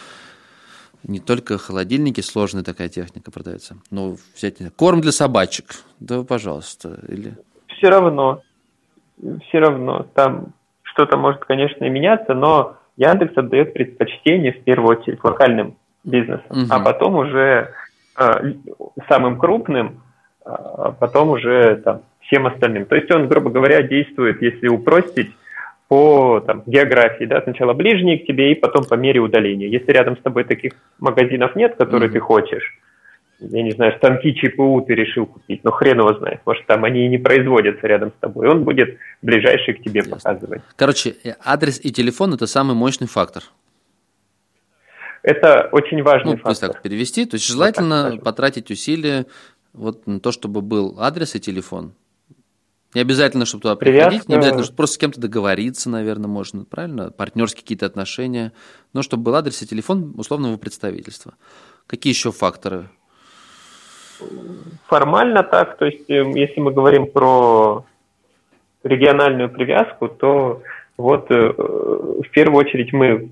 [1.04, 7.38] не только холодильники, сложная такая техника продается, но взять корм для собачек, да, пожалуйста, или...
[7.78, 8.42] Все равно,
[9.18, 10.54] все равно, там
[10.92, 16.66] что-то может, конечно, и меняться, но Яндекс отдает предпочтение в первую очередь локальным бизнесам, угу.
[16.70, 17.74] а потом уже
[18.18, 18.54] э,
[19.08, 20.02] самым крупным,
[20.46, 22.86] а потом уже там, всем остальным.
[22.86, 25.32] То есть он, грубо говоря, действует, если упростить,
[25.92, 29.68] по там, географии, да, сначала ближние к тебе и потом по мере удаления.
[29.68, 32.14] Если рядом с тобой таких магазинов нет, которые mm-hmm.
[32.14, 32.80] ты хочешь,
[33.42, 37.06] я не знаю, станки ЧПУ ты решил купить, но хрен его знает, может там они
[37.06, 40.18] и не производятся рядом с тобой, он будет ближайший к тебе Ясно.
[40.18, 40.62] показывать.
[40.76, 43.44] Короче, адрес и телефон– это самый мощный фактор.
[45.24, 46.50] Это очень важный ну, фактор.
[46.50, 49.26] Пусть так перевести, то есть желательно вот потратить усилия
[49.74, 51.94] вот на то, чтобы был адрес и телефон.
[52.94, 56.66] Не обязательно, чтобы туда Привязка- приходить, не обязательно, чтобы просто с кем-то договориться, наверное, можно,
[56.66, 57.10] правильно?
[57.10, 58.52] Партнерские какие-то отношения.
[58.92, 61.36] Но чтобы был адрес и телефон условного представительства.
[61.88, 62.90] Какие еще факторы?
[64.88, 67.86] Формально так, то есть э, если мы говорим про
[68.84, 70.62] региональную привязку, то
[70.98, 73.30] вот э, в первую очередь мы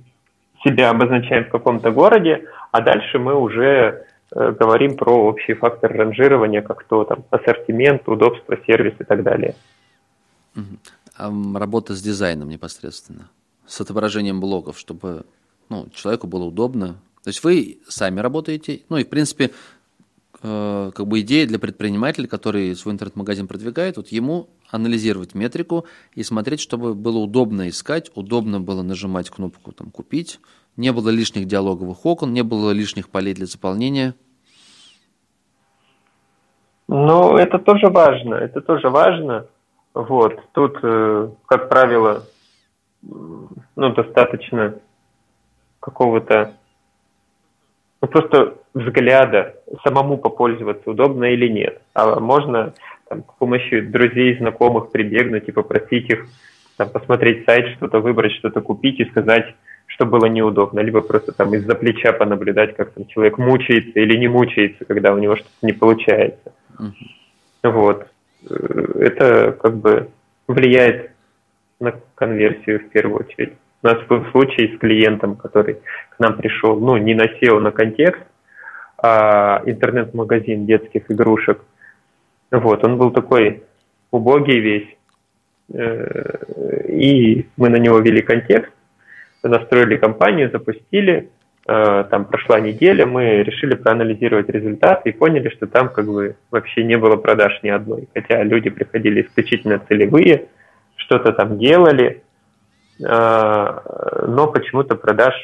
[0.63, 6.61] себя обозначаем в каком-то городе, а дальше мы уже э, говорим про общий фактор ранжирования,
[6.61, 9.55] как то там ассортимент, удобство, сервис и так далее.
[11.17, 13.29] Работа с дизайном непосредственно,
[13.65, 15.25] с отображением блоков, чтобы
[15.69, 16.95] ну, человеку было удобно.
[17.23, 19.51] То есть вы сами работаете, ну и в принципе
[20.41, 26.23] э, как бы идея для предпринимателя, который свой интернет-магазин продвигает, вот ему анализировать метрику и
[26.23, 30.39] смотреть, чтобы было удобно искать, удобно было нажимать кнопку там «Купить»,
[30.77, 34.15] не было лишних диалоговых окон, не было лишних полей для заполнения.
[36.87, 39.45] Но это тоже важно, это тоже важно.
[39.93, 42.23] Вот, тут, э, как правило,
[43.01, 44.75] ну, достаточно
[45.79, 46.53] какого-то,
[48.01, 51.81] ну, просто взгляда, самому попользоваться, удобно или нет.
[51.93, 52.73] А можно
[53.07, 56.27] там, с помощью друзей, знакомых прибегнуть и попросить их
[56.77, 59.53] там, посмотреть сайт, что-то выбрать, что-то купить и сказать,
[59.87, 64.27] что было неудобно, либо просто там из-за плеча понаблюдать, как там человек мучается или не
[64.27, 66.53] мучается, когда у него что-то не получается.
[66.77, 66.93] Мгм.
[67.63, 68.07] Вот.
[68.49, 68.55] Э,
[68.99, 70.09] Это как бы
[70.47, 71.11] влияет
[71.79, 73.53] на конверсию в первую очередь.
[73.81, 75.75] У нас был случай с клиентом, который
[76.09, 78.28] к нам пришел, ну, не на SEO, на контекст, а
[79.65, 81.61] интернет-магазин детских игрушек.
[82.51, 83.63] Вот, он был такой
[84.11, 84.87] убогий весь.
[85.73, 88.71] Э, И мы на него ввели контекст,
[89.43, 91.29] настроили компанию, запустили.
[91.67, 96.83] Э, Там прошла неделя, мы решили проанализировать результаты и поняли, что там как бы вообще
[96.83, 98.07] не было продаж ни одной.
[98.13, 100.47] Хотя люди приходили исключительно целевые,
[100.95, 102.23] что-то там делали,
[102.99, 103.79] э,
[104.27, 105.35] но почему-то продаж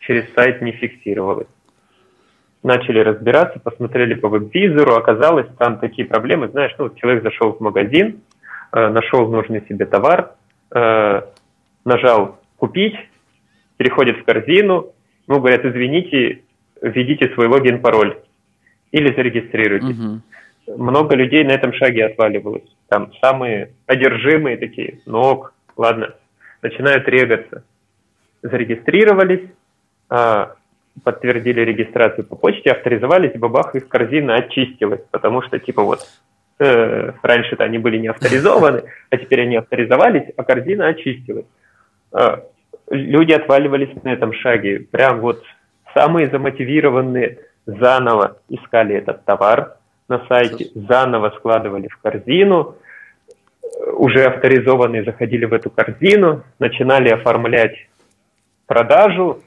[0.00, 1.46] через сайт не фиксировалось.
[2.62, 8.20] Начали разбираться, посмотрели по веб-визору, оказалось, там такие проблемы, знаешь, ну, человек зашел в магазин,
[8.72, 10.34] э, нашел нужный себе товар,
[10.74, 11.22] э,
[11.84, 12.96] нажал «Купить»,
[13.78, 14.92] переходит в корзину,
[15.26, 16.42] ему говорят, извините,
[16.82, 18.18] введите свой логин, пароль
[18.92, 19.96] или зарегистрируйтесь.
[19.96, 20.22] Мгм.
[20.76, 22.68] Много людей на этом шаге отваливалось.
[22.88, 26.14] Там самые одержимые такие, ну ок, ладно,
[26.62, 27.64] начинают регаться.
[28.42, 29.48] Зарегистрировались,
[30.08, 30.56] а,
[31.02, 36.00] подтвердили регистрацию по почте, авторизовались, бабах, их корзина очистилась, потому что, типа, вот,
[36.58, 41.46] э, раньше-то они были не авторизованы, а теперь они авторизовались, а корзина очистилась.
[42.12, 42.42] А,
[42.90, 44.80] люди отваливались на этом шаге.
[44.90, 45.42] Прям вот
[45.94, 49.76] самые замотивированные заново искали этот товар
[50.08, 52.76] на сайте, заново складывали в корзину,
[53.94, 57.76] уже авторизованные заходили в эту корзину, начинали оформлять
[58.66, 59.42] продажу,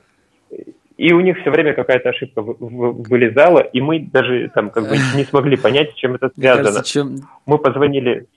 [0.97, 4.83] и у них все время какая-то ошибка вы- вы- вылезала, и мы даже там как
[4.89, 7.17] бы не смогли понять, с чем это связано кажется, чем...
[7.45, 8.27] мы позвонили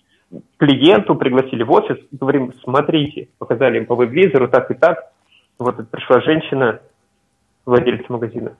[0.57, 5.13] клиенту, пригласили в офис, говорим, смотрите, показали им по веб-визору так и так.
[5.59, 6.81] Вот пришла женщина,
[7.65, 8.57] владелец магазина.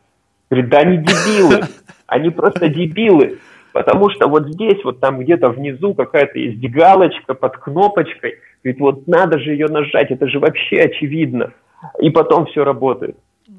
[0.51, 1.67] Говорит, да они дебилы,
[2.07, 3.39] они просто дебилы,
[3.73, 9.07] потому что вот здесь, вот там где-то внизу какая-то есть галочка под кнопочкой, говорит, вот
[9.09, 11.53] надо же ее нажать, это же вообще очевидно.
[12.01, 13.17] И потом все работает.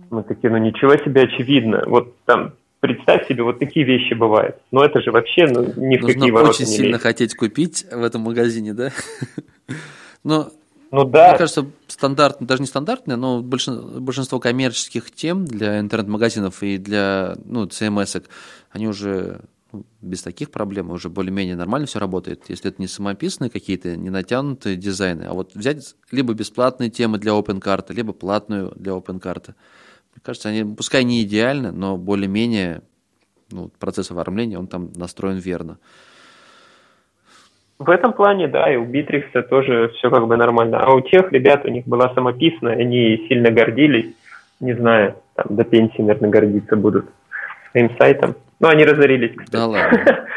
[0.10, 1.84] Мы такие, ну ничего себе очевидно.
[1.86, 4.58] Вот там представь себе, вот такие вещи бывают.
[4.72, 7.02] Но это же вообще ну, ни в Нужно какие ворота очень не сильно лезет.
[7.02, 8.92] хотеть купить в этом магазине, да?
[10.24, 10.52] Но
[10.92, 16.64] Ну да, Мне кажется, стандартно, даже не стандартное, но большин- большинство коммерческих тем для интернет-магазинов
[16.64, 18.26] и для ну, CMS,
[18.72, 19.42] они уже
[19.74, 22.44] ну, без таких проблем, уже более-менее нормально все работает.
[22.48, 27.34] Если это не самописные какие-то, не натянутые дизайны, а вот взять либо бесплатные темы для
[27.34, 29.56] OpenCart, либо платную для OpenCart.
[30.18, 32.82] Мне кажется, они, пускай не идеально, но более-менее
[33.52, 35.78] ну, процесс оформления, он там настроен верно.
[37.78, 40.80] в этом плане, да, и у Битрикса тоже все как бы нормально.
[40.80, 44.16] А у тех ребят, у них была самописная, они сильно гордились,
[44.60, 47.06] не знаю, там до пенсии, наверное, гордиться будут
[47.70, 48.36] своим сайтом.
[48.60, 49.52] Но они разорились, кстати.
[49.52, 50.00] Да ладно.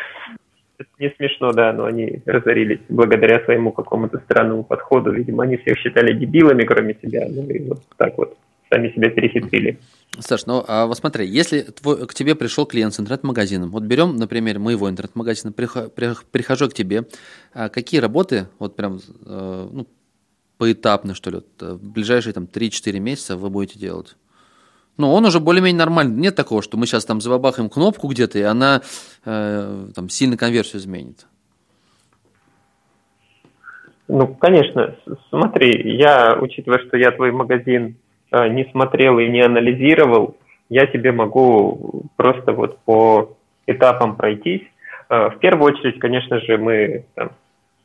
[0.78, 5.10] Это не смешно, да, но они разорились благодаря своему какому-то странному подходу.
[5.10, 7.26] Видимо, они всех считали дебилами, кроме себя.
[7.30, 8.36] Ну и вот так вот
[8.70, 9.78] сами себя перехитрили.
[10.18, 14.16] Саш, ну а вот смотри, если твой, к тебе пришел клиент с интернет-магазином, вот берем,
[14.16, 17.06] например, моего интернет-магазина, прихо- прих- прихожу к тебе,
[17.52, 19.86] а какие работы, вот прям э, ну,
[20.58, 24.16] поэтапно, что ли, вот, э, в ближайшие там 3-4 месяца вы будете делать?
[24.96, 26.14] Ну, он уже более-менее нормальный.
[26.16, 28.82] Нет такого, что мы сейчас там забабахаем кнопку где-то, и она
[29.24, 31.26] э, там сильно конверсию изменит.
[34.08, 34.96] Ну, конечно,
[35.28, 37.96] смотри, я, учитывая, что я твой магазин
[38.32, 40.36] не смотрел и не анализировал,
[40.68, 44.62] я тебе могу просто вот по этапам пройтись.
[45.08, 47.30] Э, в первую очередь, конечно же, мы там,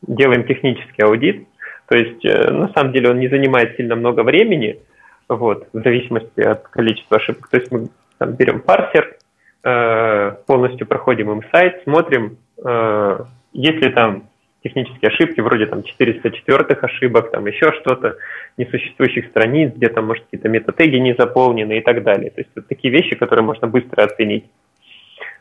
[0.02, 1.48] делаем технический аудит,
[1.88, 4.80] то есть э, на самом деле он не занимает сильно много времени,
[5.28, 7.48] вот, в зависимости от количества ошибок.
[7.50, 9.18] То есть мы там, берем парсер,
[9.64, 13.20] э, полностью проходим им сайт, смотрим, э,
[13.54, 14.24] есть ли там
[14.66, 18.18] технические ошибки, вроде там 404 ошибок, там еще что-то,
[18.58, 22.32] несуществующих страниц, где там, может, какие-то метатеги не заполнены и так далее.
[22.32, 24.46] То есть вот такие вещи, которые можно быстро оценить.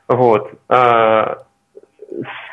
[0.08, 0.52] Вот.
[0.68, 1.44] А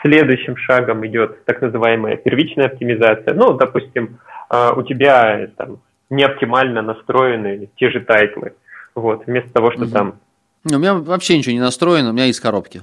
[0.02, 3.34] следующим шагом идет так называемая первичная оптимизация.
[3.34, 4.20] Ну, допустим,
[4.50, 8.54] а, у тебя там не оптимально настроены те же title ы.
[8.96, 9.92] Вот, вместо того, что угу.
[9.92, 10.20] там...
[10.64, 12.82] У меня вообще ничего не настроено, у меня есть коробки.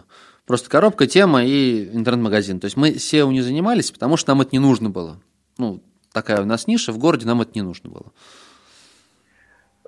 [0.48, 2.58] Просто коробка, тема и интернет-магазин.
[2.58, 5.18] То есть мы SEO не занимались, потому что нам это не нужно было.
[5.58, 5.80] Ну,
[6.12, 8.06] такая у нас ниша, в городе нам это не нужно было.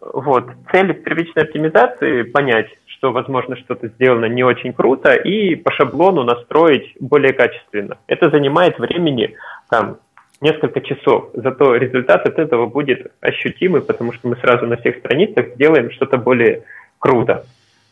[0.01, 0.45] Вот.
[0.71, 6.95] Цель первичной оптимизации– понять, что, возможно, что-то сделано не очень круто, и по шаблону настроить
[7.01, 7.97] более качественно.
[8.07, 9.37] Это занимает времени
[9.71, 9.97] там,
[10.43, 15.55] несколько часов, зато результат от этого будет ощутимый, потому что мы сразу на всех страницах
[15.55, 16.65] сделаем что-то более
[16.99, 17.47] круто.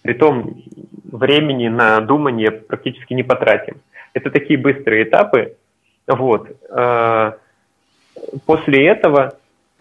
[0.09, 0.55] Притом
[1.13, 3.83] времени на думание практически не потратим.
[4.15, 5.57] Это такие быстрые этапы.
[6.07, 6.49] Вот.
[6.71, 7.37] А,
[8.47, 9.35] после этого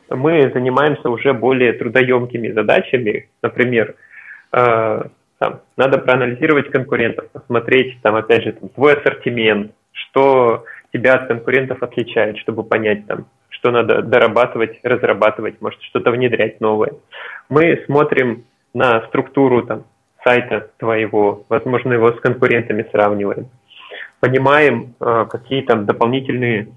[0.10, 3.30] мы занимаемся уже более трудоемкими задачами.
[3.42, 3.96] Например,
[4.52, 5.08] а,
[5.38, 11.82] там, надо проанализировать конкурентов, посмотреть, там, опять же, там, твой ассортимент, что тебя от конкурентов
[11.82, 16.96] отличает, чтобы понять, там, что надо дорабатывать, разрабатывать, может, что-то внедрять новое.
[17.48, 19.86] Мы смотрим на структуру там,
[20.28, 23.48] сайта твоего, возможно, его с конкурентами сравниваем.
[24.20, 26.68] Понимаем, э, какие там дополнительные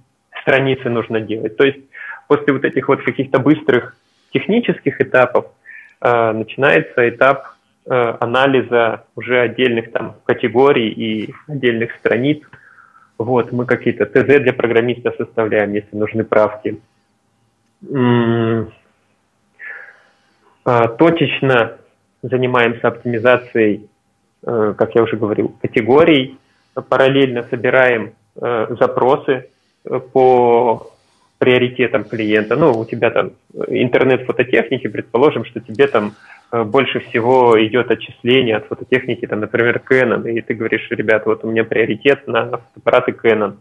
[0.42, 1.56] страницы нужно делать.
[1.56, 1.80] То есть
[2.28, 3.96] после вот этих вот каких-то быстрых
[4.32, 5.46] технических этапов
[6.00, 12.42] э, начинается этап э, анализа уже отдельных там категорий и отдельных страниц.
[13.18, 16.80] Вот, мы какие-то ТЗ для программиста составляем, если нужны правки.
[20.98, 21.80] Точечно
[22.22, 23.88] занимаемся оптимизацией,
[24.46, 26.38] э, как я уже говорил, категорий,
[26.88, 29.48] параллельно собираем э, запросы
[29.84, 30.92] э, по
[31.38, 32.56] приоритетам клиента.
[32.56, 33.32] Ну, у тебя там
[33.68, 36.12] интернет фототехники, предположим, что тебе там
[36.52, 41.50] больше всего идет отчисление от фототехники, там, например, Canon, и ты говоришь, ребят, вот у
[41.50, 43.54] меня приоритет на фотоаппараты Canon.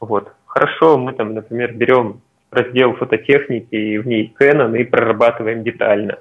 [0.00, 0.32] Вот.
[0.46, 6.18] Хорошо, мы там, например, берем раздел фототехники и в ней Canon и прорабатываем детально.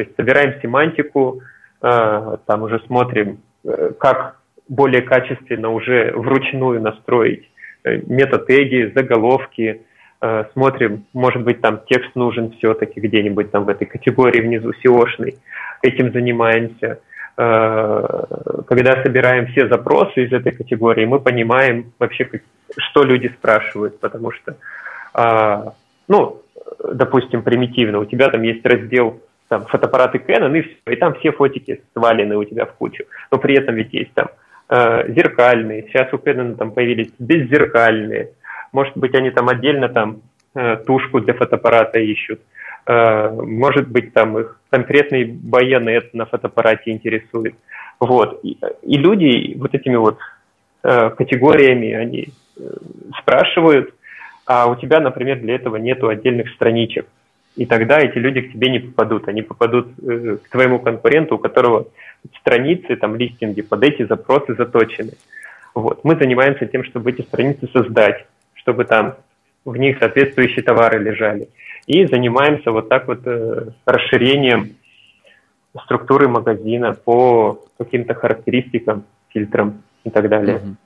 [0.00, 1.42] То есть собираем семантику,
[1.82, 4.36] э, там уже смотрим, э, как
[4.66, 7.50] более качественно уже вручную настроить
[7.84, 9.82] э, метатеги, заголовки,
[10.52, 15.38] смотрим, может быть, там текст нужен все-таки где-нибудь там в этой категории внизу SEO-шной,
[15.82, 16.98] этим занимаемся.
[17.36, 22.28] Когда собираем все запросы из этой категории, мы понимаем вообще,
[22.76, 24.56] что люди спрашивают, потому что,
[26.06, 26.42] ну,
[26.92, 31.32] допустим, примитивно, у тебя там есть раздел там фотоаппараты Canon и все, и там все
[31.32, 33.04] фотики свалены у тебя в кучу.
[33.32, 34.28] Но при этом ведь есть там
[34.68, 38.30] э, зеркальные, сейчас у Canon там появились беззеркальные,
[38.72, 40.22] может быть они там отдельно там
[40.54, 42.40] э, тушку для фотоаппарата ищут,
[42.86, 47.56] э, может быть там их конкретный байонет на фотоаппарате интересует.
[47.98, 48.38] Вот.
[48.44, 50.18] И, и люди вот этими вот
[50.84, 52.62] э, категориями они э,
[53.20, 53.92] спрашивают,
[54.46, 57.06] а у тебя, например, для этого нету отдельных страничек
[57.60, 59.28] и тогда эти люди к тебе не попадут.
[59.28, 61.88] Они попадут э, к твоему конкуренту, у которого
[62.40, 65.12] страницы, там, листинги под эти запросы заточены.
[65.74, 66.02] Вот.
[66.02, 69.16] Мы занимаемся тем, чтобы эти страницы создать, чтобы там
[69.66, 71.50] в них соответствующие товары лежали.
[71.86, 74.76] И занимаемся вот так вот э, расширением
[75.84, 80.56] структуры магазина по каким-то характеристикам, фильтрам и так далее.
[80.56, 80.76] Угу.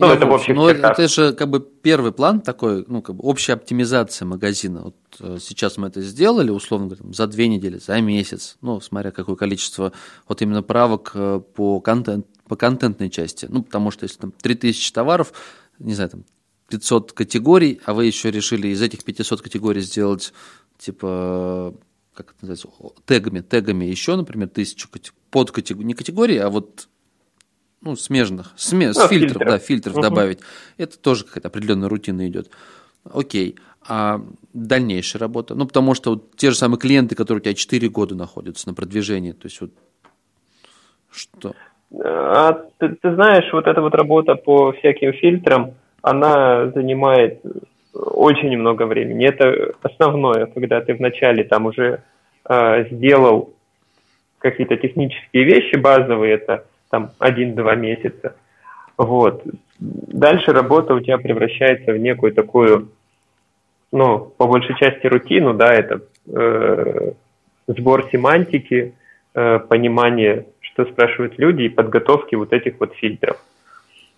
[0.00, 0.54] Ну, Я это в общем.
[0.54, 4.80] Ну, это же как бы первый план такой, ну, как бы общая оптимизация магазина.
[4.84, 9.10] Вот э, сейчас мы это сделали, условно говоря, за две недели, за месяц, ну, смотря
[9.10, 9.92] какое количество
[10.26, 13.46] вот именно правок э, по, контент, по контентной части.
[13.50, 15.34] Ну, потому что если там 3000 товаров,
[15.78, 16.24] не знаю, там
[16.68, 20.32] 500 категорий, а вы еще решили из этих 500 категорий сделать,
[20.78, 21.74] типа,
[22.14, 22.68] как это называется,
[23.04, 24.88] тегами, тегами еще, например, тысячу
[25.30, 26.88] под категории, не категории, а вот
[27.82, 30.02] ну, смежных, смес, ну, фильтров, фильтров, да, фильтров угу.
[30.02, 30.40] добавить.
[30.76, 32.50] Это тоже какая-то определенная рутина идет.
[33.12, 33.56] Окей.
[33.88, 34.20] А
[34.52, 35.54] дальнейшая работа?
[35.54, 38.74] Ну, потому что вот те же самые клиенты, которые у тебя 4 года находятся на
[38.74, 39.70] продвижении, то есть вот
[41.10, 41.54] что?
[42.04, 47.40] А, ты, ты знаешь, вот эта вот работа по всяким фильтрам, она занимает
[47.92, 49.26] очень много времени.
[49.26, 52.02] Это основное, когда ты вначале там уже
[52.48, 53.54] э, сделал
[54.38, 58.34] какие-то технические вещи базовые, это там один-два месяца.
[58.98, 59.42] Вот.
[59.78, 62.90] Дальше работа у тебя превращается в некую такую,
[63.92, 67.12] ну, по большей части рутину, да, это э,
[67.66, 68.94] сбор семантики,
[69.34, 73.38] э, понимание, что спрашивают люди и подготовки вот этих вот фильтров.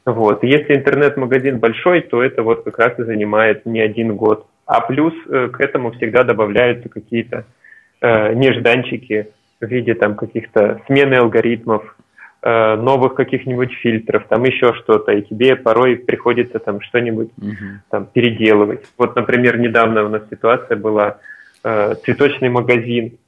[0.04, 0.42] Вот.
[0.42, 4.46] Если интернет-магазин большой, то это вот как раз и занимает не один год.
[4.66, 7.44] А плюс э, к этому всегда добавляются какие-то
[8.00, 9.28] э, нежданчики
[9.60, 11.96] в виде там каких-то смены алгоритмов,
[12.42, 17.78] э, новых каких-нибудь фильтров, там еще что-то, и тебе порой приходится там что-нибудь uh-huh.
[17.90, 18.84] там переделывать.
[18.98, 21.18] Вот, например, недавно у нас ситуация была
[21.64, 23.18] э, цветочный магазин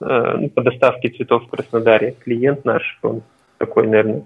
[0.00, 2.14] э, ну, по доставке цветов в Краснодаре.
[2.24, 3.22] Клиент наш, он
[3.58, 4.22] такой, наверное,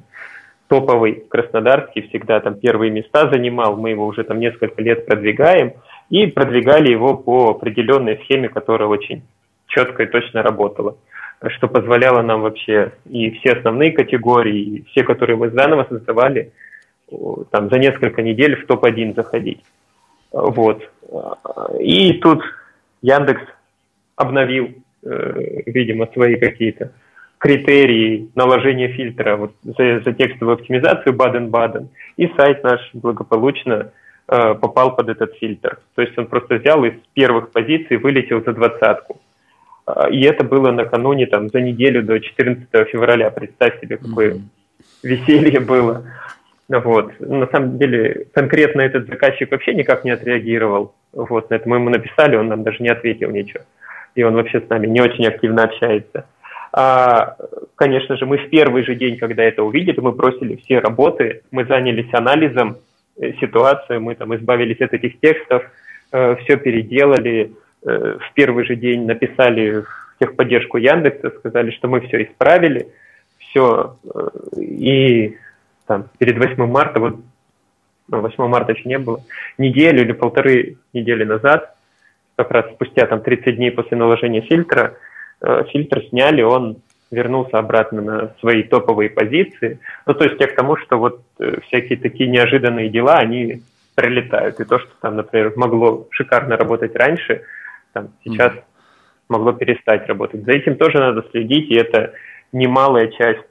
[0.69, 5.73] топовый Краснодарский, всегда там первые места занимал, мы его уже там несколько лет продвигаем,
[6.11, 9.23] и продвигали его по определенной схеме, которая очень
[9.67, 10.97] четко и точно работала,
[11.49, 16.53] что позволяло нам вообще и все основные категории, и все, которые мы заново создавали,
[17.51, 19.63] там за несколько недель в топ-1 заходить.
[20.33, 20.89] Вот.
[21.81, 22.43] И тут
[23.03, 23.43] Яндекс
[24.17, 24.71] обновил,
[25.03, 26.93] э, видимо, свои какие-то
[27.39, 31.89] критерии наложения фильтра вот, за, за текстовую оптимизацию Баден-Баден,
[32.19, 33.93] и сайт наш благополучно
[34.29, 35.81] э, попал под этот фильтр.
[35.95, 39.21] То есть он просто взял из первых позиций, вылетел за двадцатку.
[39.97, 43.31] Э, и это было накануне, там, за неделю до 14 февраля.
[43.31, 44.41] Представь себе, какое mm-hmm.
[45.03, 46.05] веселье было.
[46.69, 47.19] Вот.
[47.19, 50.95] На самом деле, конкретно этот заказчик вообще никак не отреагировал.
[51.13, 51.51] Вот.
[51.51, 53.65] На это мы ему написали, он нам даже не ответил ничего.
[54.15, 56.27] И он вообще с нами не очень активно общается.
[56.73, 57.37] А,
[57.75, 61.65] конечно же, мы в первый же день, когда это увидели, мы бросили все работы, мы
[61.65, 62.77] занялись анализом
[63.21, 65.65] э, ситуации, мы там избавились от этих текстов,
[66.13, 72.25] э, все переделали, в первый же день написали в техподдержку Яндекса, сказали, что мы все
[72.25, 72.89] исправили,
[73.39, 73.97] все,
[74.57, 75.37] и
[75.87, 77.17] там перед 8 марта, вот
[78.09, 79.23] 8 ну, марта еще не было,
[79.57, 81.75] неделю или полторы недели назад,
[82.37, 84.97] как раз спустя там 30 дней после наложения фильтра,
[85.41, 86.77] Э, фильтр сняли, он
[87.11, 89.79] вернулся обратно на свои топовые позиции.
[90.07, 93.63] Ну, то есть я к тому, что вот э, всякие такие неожиданные дела, они
[93.95, 94.61] прилетают.
[94.61, 97.43] И то, что там, например, могло шикарно работать раньше,
[97.93, 98.65] там, сейчас mm
[99.29, 100.45] могло перестать работать.
[100.45, 102.15] За этим тоже надо следить, и это
[102.51, 103.47] немалая часть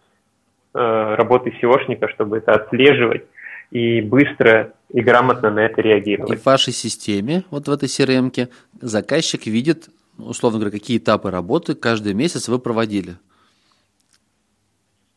[0.73, 3.23] э, работы SEOшника, чтобы это отслеживать
[3.71, 6.33] и быстро и грамотно на это реагировать.
[6.33, 8.49] И в вашей системе, вот в этой CRM,
[8.81, 9.87] заказчик видит
[10.19, 13.15] условно говоря, какие этапы работы каждый месяц вы проводили?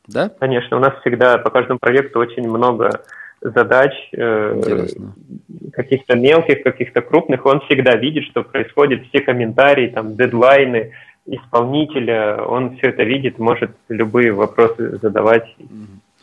[0.07, 0.31] Да?
[0.41, 3.03] Конечно, у нас всегда по каждому проекту очень много
[3.43, 4.87] задач, э,
[5.73, 7.45] каких-то мелких, каких-то крупных.
[7.45, 10.93] Он всегда видит, что происходит, все комментарии, там, дедлайны
[11.27, 15.45] исполнителя, он все это видит, может любые вопросы задавать,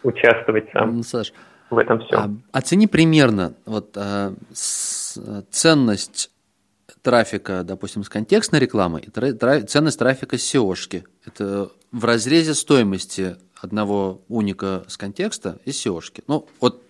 [0.04, 0.98] участвовать сам.
[0.98, 1.34] Ну, Саш,
[1.70, 2.16] в этом все.
[2.18, 5.18] А, оцени примерно вот, а, с,
[5.52, 6.32] ценность
[7.02, 11.04] трафика, допустим, с контекстной рекламы и тра- ценность трафика с SEO-шки.
[11.26, 16.24] Это в разрезе стоимости одного уника с контекста и SEO-шки.
[16.28, 16.82] Ну, вот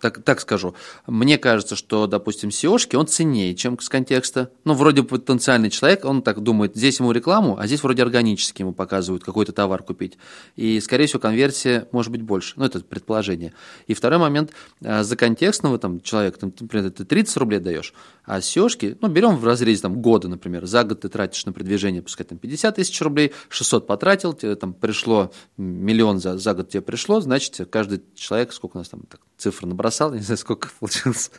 [0.00, 0.74] так, так скажу,
[1.06, 4.50] мне кажется, что, допустим, SEOшки, он ценнее, чем с контекста.
[4.64, 8.72] Ну, вроде потенциальный человек, он так думает, здесь ему рекламу, а здесь вроде органически ему
[8.72, 10.18] показывают какой-то товар купить.
[10.56, 12.54] И, скорее всего, конверсия может быть больше.
[12.56, 13.52] Ну, это предположение.
[13.86, 14.52] И второй момент,
[14.82, 17.94] а, за контекстного там, человека, там, например, ты 30 рублей даешь,
[18.24, 22.02] а SEOшки, ну, берем в разрезе там, года, например, за год ты тратишь на продвижение,
[22.02, 26.80] пускай там 50 тысяч рублей, 600 потратил, тебе там пришло миллион за, за год тебе
[26.80, 31.30] пришло, значит, каждый человек, сколько у нас там так, цифр набросал, не знаю, сколько получилось,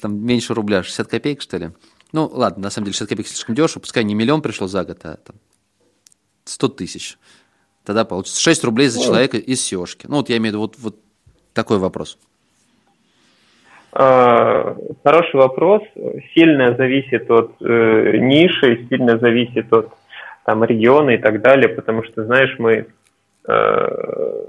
[0.00, 1.70] там меньше рубля, 60 копеек, что ли?
[2.12, 4.98] Ну, ладно, на самом деле 60 копеек слишком дешево, пускай не миллион пришло за год,
[5.04, 5.36] а там
[6.44, 7.18] 100 тысяч.
[7.84, 10.06] Тогда получится 6 рублей за человека из сеошки.
[10.08, 10.96] Ну, вот я имею в виду вот, вот
[11.52, 12.18] такой вопрос.
[13.92, 15.82] А, хороший вопрос.
[16.34, 19.90] Сильно зависит от э, ниши, сильно зависит от
[20.44, 22.86] там, региона и так далее, потому что, знаешь, мы
[23.48, 24.44] э,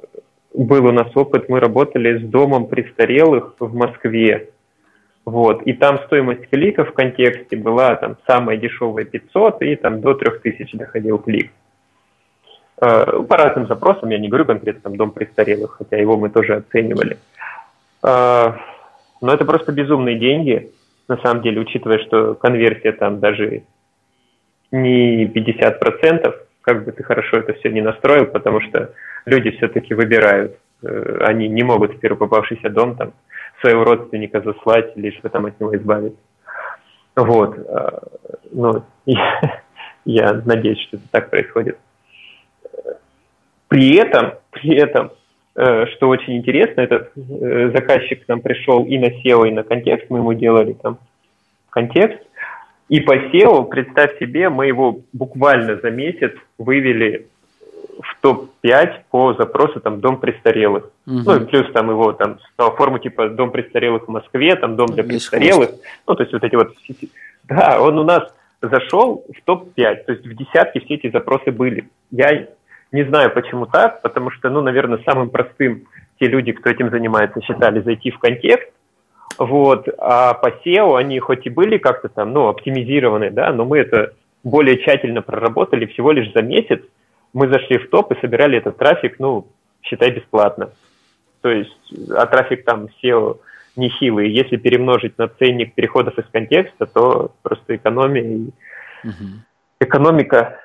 [0.54, 4.50] был у нас опыт, мы работали с домом престарелых в Москве.
[5.26, 5.64] Вот.
[5.64, 10.78] И там стоимость клика в контексте была там самая дешевая 500 и там до 3000
[10.78, 11.52] доходил клик.
[12.80, 16.56] Э, по разным запросам, я не говорю конкретно там дом престарелых, хотя его мы тоже
[16.56, 17.18] оценивали.
[18.04, 18.54] Э,
[19.22, 20.72] но это просто безумные деньги,
[21.08, 23.64] на самом деле, учитывая, что конверсия там даже
[24.72, 26.36] не 50%,
[26.68, 28.92] как бы ты хорошо это все не настроил, потому что
[29.26, 30.58] люди все-таки выбирают.
[30.84, 33.14] Э, они не могут в первый попавшийся дом там
[33.62, 36.20] своего родственника заслать, лишь бы там от него избавиться.
[37.16, 37.58] Вот.
[37.58, 38.00] Э,
[38.52, 39.62] ну, я,
[40.04, 41.78] я надеюсь, что это так происходит.
[43.70, 45.14] При этом, при этом,
[45.56, 50.10] э, что очень интересно, этот заказчик к нам пришел и на SEO, и на контекст,
[50.10, 50.98] мы ему делали там
[51.70, 52.20] контекст,
[52.90, 57.28] и по SEO, представь себе, мы его буквально за месяц вывели
[58.02, 60.86] в топ-5 по запросу там дом престарелых.
[61.06, 61.22] Угу.
[61.26, 65.04] Ну и плюс там его там форму типа дом престарелых в Москве, там дом для
[65.04, 65.70] Весь престарелых.
[65.70, 65.84] Хвост.
[66.08, 66.74] Ну то есть вот эти вот...
[67.46, 68.24] Да, он у нас
[68.62, 71.90] зашел в топ-5, то есть в десятке все эти запросы были.
[72.12, 72.48] Я
[72.92, 75.84] не знаю, почему так, потому что, ну, наверное, самым простым
[76.20, 78.70] те люди, кто этим занимается, считали зайти в контекст,
[79.38, 83.80] вот, а по SEO они хоть и были как-то там, ну, оптимизированы, да, но мы
[83.80, 84.14] это
[84.48, 86.82] более тщательно проработали всего лишь за месяц,
[87.34, 89.48] мы зашли в топ и собирали этот трафик, ну,
[89.82, 90.72] считай, бесплатно.
[91.42, 93.40] То есть, а трафик там SEO
[93.76, 94.32] нехилый.
[94.32, 98.50] Если перемножить на ценник переходов из контекста, то просто экономия и
[99.04, 99.44] угу.
[99.80, 100.60] экономика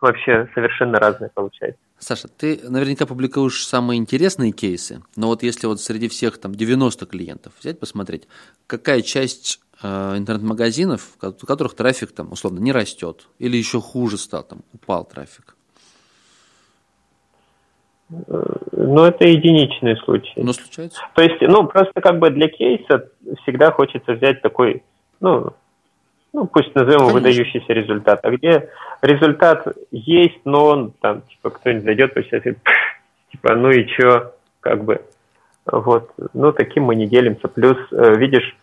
[0.00, 1.80] вообще совершенно разная получается.
[1.98, 7.06] Саша, ты наверняка публикуешь самые интересные кейсы, но вот если вот среди всех там 90
[7.06, 8.28] клиентов взять, посмотреть,
[8.66, 14.60] какая часть интернет-магазинов, у которых трафик там условно не растет, или еще хуже стал, там
[14.72, 15.56] упал трафик?
[18.08, 20.40] Ну, это единичные случаи.
[20.40, 21.00] Но случается?
[21.14, 23.08] То есть, ну, просто как бы для кейса
[23.42, 24.82] всегда хочется взять такой,
[25.20, 25.54] ну,
[26.32, 27.14] ну, пусть назовем Конечно.
[27.14, 28.20] выдающийся результат.
[28.24, 28.68] А где
[29.02, 32.58] результат есть, но он там, типа, кто-нибудь зайдет, посчитает,
[33.30, 35.00] типа, ну и что, как бы.
[35.64, 37.48] Вот, ну, таким мы не делимся.
[37.48, 38.56] Плюс, э, видишь,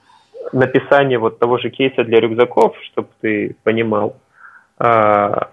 [0.52, 4.18] написание вот того же кейса для рюкзаков, чтобы ты понимал,
[4.78, 5.52] а,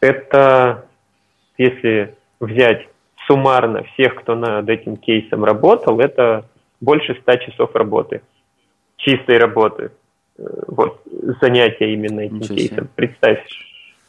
[0.00, 0.86] это,
[1.58, 2.88] если взять
[3.26, 6.44] суммарно всех, кто над этим кейсом работал, это
[6.80, 8.22] больше ста часов работы,
[8.96, 9.90] чистой работы
[10.38, 11.02] вот,
[11.40, 12.76] занятия именно этим Ничего кейсом.
[12.76, 12.88] Себе.
[12.94, 13.44] Представь,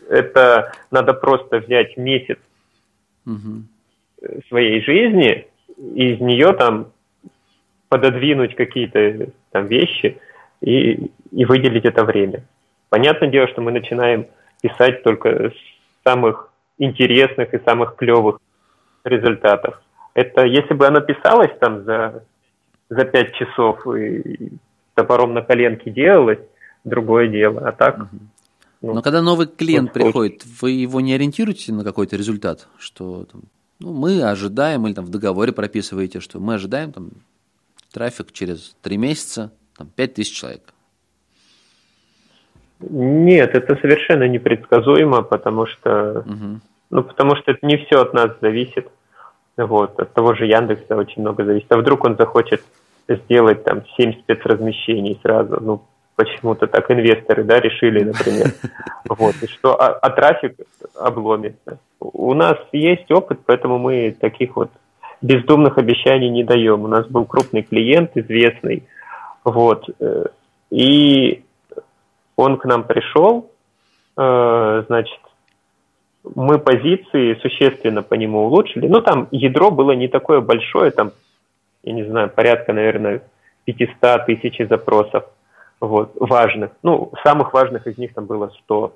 [0.10, 2.38] это надо просто взять месяц
[3.26, 3.64] угу.
[4.50, 5.48] своей жизни
[5.78, 6.92] и из нее там
[7.90, 10.18] пододвинуть какие-то там вещи
[10.62, 12.44] и, и выделить это время.
[12.90, 14.28] Понятное дело, что мы начинаем
[14.62, 15.54] писать только с
[16.04, 18.40] самых интересных и самых клевых
[19.04, 19.82] результатов.
[20.14, 22.24] Это если бы оно писалось там за,
[22.90, 24.52] за пять часов и
[24.96, 26.40] топором на коленке делалось,
[26.84, 27.68] другое дело.
[27.68, 27.98] А так...
[27.98, 28.08] Угу.
[28.82, 33.26] Ну, Но когда новый клиент вот, приходит, вы его не ориентируете на какой-то результат, что
[33.26, 33.42] там,
[33.80, 37.10] ну, мы ожидаем, или там в договоре прописываете, что мы ожидаем там,
[37.92, 40.62] трафик через три месяца, там, пять тысяч человек.
[42.80, 46.60] Нет, это совершенно непредсказуемо, потому что, угу.
[46.92, 48.88] ну, потому что это не все от нас зависит.
[49.58, 51.72] Вот, от того же Яндекса очень много зависит.
[51.72, 52.64] А вдруг он захочет
[53.08, 55.82] сделать там 7 спецразмещений сразу, ну,
[56.16, 58.54] почему-то так инвесторы, да, решили, например.
[59.10, 60.58] Вот, и что, а, а трафик
[60.94, 61.80] обломится.
[62.00, 64.70] У нас есть опыт, поэтому мы таких вот
[65.22, 66.84] бездумных обещаний не даем.
[66.84, 68.84] У нас был крупный клиент, известный,
[69.44, 70.26] вот, э,
[70.70, 71.44] и
[72.36, 73.50] он к нам пришел,
[74.18, 75.20] э, значит,
[76.36, 78.88] мы позиции существенно по нему улучшили.
[78.88, 81.12] Ну, там ядро было не такое большое, там
[81.84, 83.22] я не знаю, порядка, наверное,
[83.66, 85.24] 500 тысяч запросов,
[85.80, 86.72] вот, важных.
[86.84, 88.94] Ну, самых важных из них там было 100.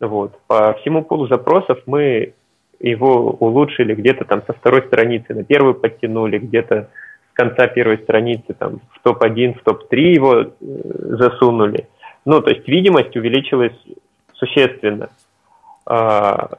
[0.00, 0.38] Вот.
[0.46, 2.34] По всему пулу запросов мы
[2.80, 6.88] его улучшили где-то там со второй страницы на первую подтянули, где-то
[7.30, 11.88] с конца первой страницы там в топ-1, в топ-3 его э, засунули.
[12.24, 13.76] Ну, то есть видимость увеличилась
[14.34, 15.10] существенно.
[15.86, 16.50] А,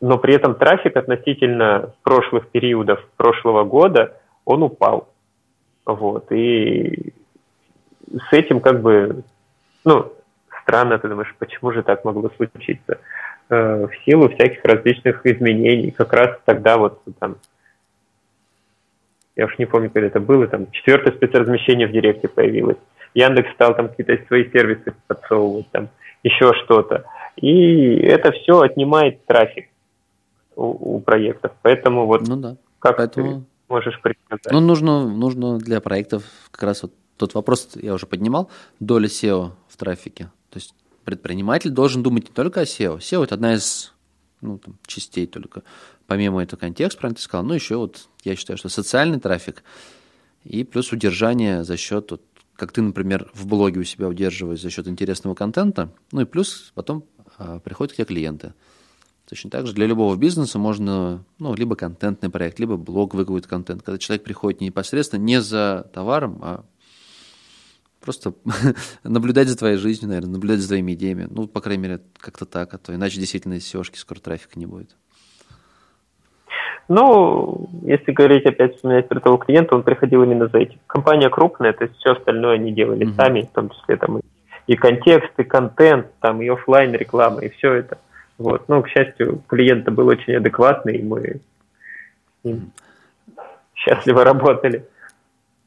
[0.00, 4.14] но при этом трафик относительно прошлых периодов прошлого года–
[4.48, 5.08] он упал.
[5.84, 6.32] Вот.
[6.32, 7.12] И
[8.10, 9.22] с этим как бы,
[9.84, 10.10] ну,
[10.62, 12.98] странно, ты думаешь, почему же так могло случиться?
[13.50, 15.90] Э, в силу всяких различных изменений.
[15.90, 17.36] Как раз тогда вот там,
[19.36, 22.76] я уж не помню, когда это было, там четвертое спецразмещение в Директе появилось.
[23.14, 25.88] Яндекс стал там какие-то свои сервисы подсовывать, там
[26.22, 27.06] еще что-то.
[27.36, 29.70] И это все отнимает трафик
[30.54, 31.52] у, у проектов.
[31.62, 32.56] Поэтому вот ну да.
[32.78, 33.40] как Поэтому...
[33.40, 34.52] ты можешь предсказать?
[34.52, 39.52] Ну, нужно, нужно для проектов как раз вот тот вопрос я уже поднимал, доля SEO
[39.68, 40.24] в трафике.
[40.50, 40.74] То есть
[41.08, 42.98] предприниматель должен думать не только о SEO.
[42.98, 43.94] SEO– это одна из
[44.42, 45.62] ну, там, частей только.
[46.06, 49.64] Помимо этого контекст, правильно ты сказал, ну, еще вот я считаю, что социальный трафик
[50.44, 52.22] и плюс удержание за счет, вот,
[52.56, 56.72] как ты, например, в блоге у себя удерживаешь за счет интересного контента, ну и плюс
[56.74, 57.06] потом
[57.38, 58.52] а, приходят к тебе клиенты.
[59.26, 63.82] Точно так же для любого бизнеса можно, ну, либо контентный проект, либо блоговый какой-то контент,
[63.82, 66.64] когда человек приходит непосредственно не за товаром, а
[68.08, 68.32] просто
[69.04, 71.26] наблюдать за твоей жизнью, наверное, наблюдать за твоими идеями.
[71.30, 74.64] Ну, по крайней мере, как-то так, а то иначе действительно из seo скоро трафика не
[74.64, 74.96] будет.
[76.88, 80.78] Ну, если говорить опять вспоминать про того клиента, он приходил именно за этим.
[80.86, 83.16] Компания крупная, то есть все остальное они делали mm-hmm.
[83.16, 84.20] сами, в том числе там
[84.66, 87.98] и контекст, и контент, там и офлайн реклама, и все это.
[88.38, 88.68] Вот.
[88.68, 91.40] Ну, к счастью, клиент был очень адекватный, и мы
[92.42, 92.72] ним
[93.74, 94.86] счастливо работали.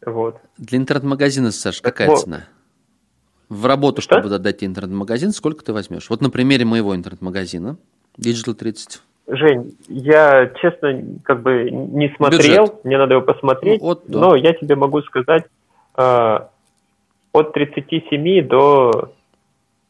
[0.05, 0.37] Вот.
[0.57, 2.21] Для интернет-магазина, Саш, какая вот.
[2.21, 2.47] цена?
[3.49, 4.19] В работу, Что?
[4.19, 6.09] чтобы отдать интернет-магазин, сколько ты возьмешь?
[6.09, 7.77] Вот на примере моего интернет-магазина,
[8.17, 9.01] Digital 30.
[9.27, 12.85] Jень, я, честно, как бы не смотрел, Бюджет.
[12.85, 14.19] мне надо его посмотреть, ну, от, да.
[14.19, 15.45] но я тебе могу сказать,
[15.95, 16.39] э,
[17.31, 19.13] от 37 до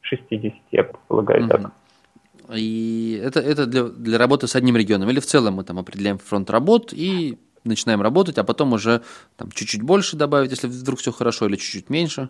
[0.01, 1.49] 60, я полагаю, угу.
[1.49, 1.71] так.
[2.53, 5.09] И это, это для, для работы с одним регионом.
[5.09, 9.01] Или в целом мы там определяем фронт работ и начинаем работать, а потом уже
[9.37, 12.29] там чуть-чуть больше добавить, если вдруг все хорошо, или чуть-чуть меньше.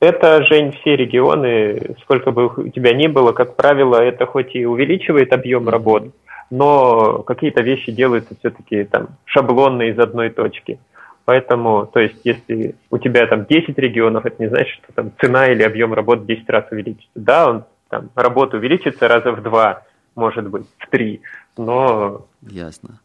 [0.00, 4.66] Это, Жень, все регионы, сколько бы у тебя ни было, как правило, это хоть и
[4.66, 6.14] увеличивает объем работ,
[6.50, 10.78] но какие-то вещи делаются все-таки там шаблонно из одной точки.
[11.24, 15.48] Поэтому, то есть, если у тебя там 10 регионов, это не значит, что там цена
[15.48, 17.08] или объем работ в 10 раз увеличится.
[17.14, 19.84] Да, он там работа увеличится раза в два,
[20.14, 21.22] может быть, в три,
[21.56, 22.26] но...
[22.42, 23.00] Ясно.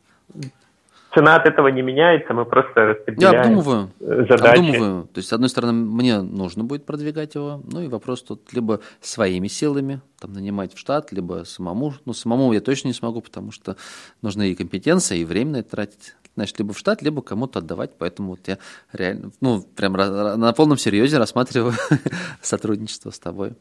[1.13, 4.59] Цена от этого не меняется, мы просто распределяем Я обдумываю, задачи.
[4.59, 5.03] Обдумываю.
[5.07, 8.79] То есть, с одной стороны, мне нужно будет продвигать его, ну и вопрос тут либо
[9.01, 11.95] своими силами, там, нанимать в штат, либо самому.
[12.05, 13.75] Ну, самому я точно не смогу, потому что
[14.21, 16.15] нужны и компетенции, и время на это тратить.
[16.35, 17.91] Значит, либо в штат, либо кому-то отдавать.
[17.97, 18.59] Поэтому вот я
[18.93, 21.73] реально, ну, прям на полном серьезе рассматриваю
[22.41, 23.53] сотрудничество с тобой.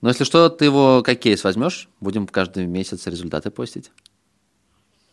[0.00, 3.90] Но если что, ты его как кейс возьмешь, будем каждый месяц результаты постить.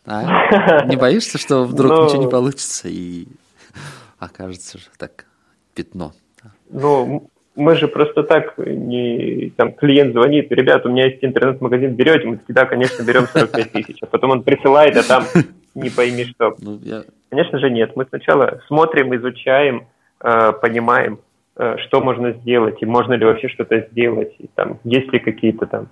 [0.06, 0.84] А?
[0.86, 2.04] Не боишься, что вдруг Но...
[2.04, 3.26] ничего не получится и
[4.18, 5.26] окажется же так
[5.74, 6.12] пятно?
[6.70, 12.26] Ну, мы же просто так не там клиент звонит, ребят, у меня есть интернет-магазин, берете?
[12.26, 15.24] Мы всегда, конечно, берем 45 тысяч, а потом он присылает, а там
[15.74, 16.54] не пойми что.
[16.58, 17.04] Ну, я...
[17.30, 17.96] Конечно же нет.
[17.96, 19.86] Мы сначала смотрим, изучаем,
[20.20, 21.18] э, понимаем,
[21.56, 25.66] э, что можно сделать, и можно ли вообще что-то сделать, и там есть ли какие-то
[25.66, 25.88] там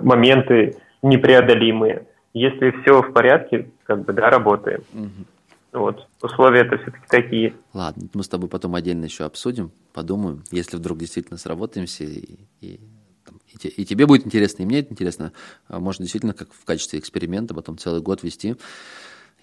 [0.00, 2.06] моменты непреодолимые.
[2.34, 4.82] Если все в порядке, как бы, да, работаем.
[4.92, 5.80] Угу.
[5.80, 7.54] Вот, условия это все-таки такие.
[7.72, 12.80] Ладно, мы с тобой потом отдельно еще обсудим, подумаем, если вдруг действительно сработаемся, и, и,
[13.52, 15.32] и, те, и тебе будет интересно, и мне это интересно,
[15.66, 18.50] а можно действительно как в качестве эксперимента потом целый год вести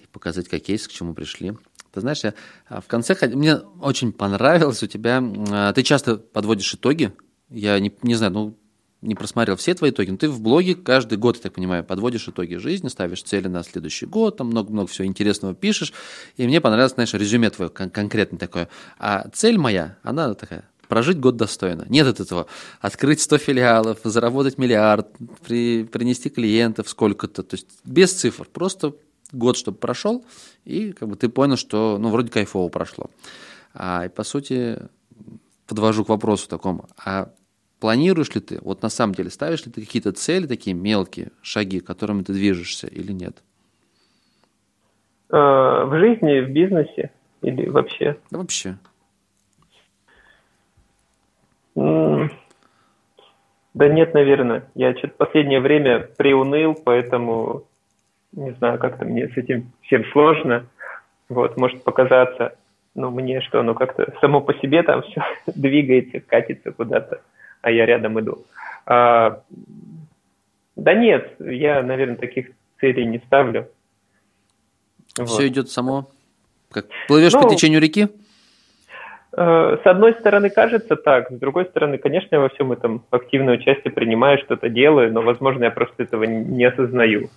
[0.01, 1.53] и показать как кейс, к чему пришли.
[1.91, 2.33] Ты знаешь, я
[2.69, 7.11] а, в конце, мне очень понравилось у тебя, а, ты часто подводишь итоги,
[7.49, 8.57] я не, не знаю, ну,
[9.01, 12.27] не просмотрел все твои итоги, но ты в блоге каждый год, я так понимаю, подводишь
[12.27, 15.93] итоги жизни, ставишь цели на следующий год, там много-много всего интересного пишешь,
[16.37, 18.69] и мне понравилось, знаешь, резюме твое кон- конкретно такое.
[18.99, 21.85] А цель моя, она такая, прожить год достойно.
[21.87, 22.47] Нет от этого.
[22.81, 25.07] Открыть 100 филиалов, заработать миллиард,
[25.45, 27.43] при, принести клиентов сколько-то.
[27.43, 28.45] То есть без цифр.
[28.51, 28.93] Просто
[29.31, 30.25] год, чтобы прошел,
[30.65, 33.09] и как бы ты понял, что ну, вроде кайфово прошло.
[33.73, 34.79] А, и по сути,
[35.65, 36.89] подвожу к вопросу такому.
[36.97, 37.31] А
[37.81, 41.79] Планируешь ли ты, вот на самом деле, ставишь ли ты какие-то цели, такие мелкие шаги,
[41.79, 43.41] которыми ты движешься или нет?
[45.31, 47.09] А, в жизни, в бизнесе
[47.41, 48.17] или вообще?
[48.29, 48.77] Да вообще.
[53.73, 54.69] Да нет, наверное.
[54.75, 57.63] Я что-то последнее время приуныл, поэтому
[58.31, 60.67] не знаю, как-то мне с этим всем сложно.
[61.29, 62.55] Вот, может показаться,
[62.93, 67.21] ну, мне что, ну, как-то само по себе там все двигается, катится куда-то
[67.61, 68.45] а я рядом иду.
[68.85, 69.41] А,
[70.75, 73.67] да нет, я, наверное, таких целей не ставлю.
[75.13, 75.43] Все вот.
[75.43, 76.07] идет само?
[76.71, 78.07] Как плывешь ну, по течению реки?
[79.33, 83.55] Э, с одной стороны, кажется так, с другой стороны, конечно, я во всем этом активное
[83.55, 87.29] участие принимаю, что-то делаю, но, возможно, я просто этого не осознаю.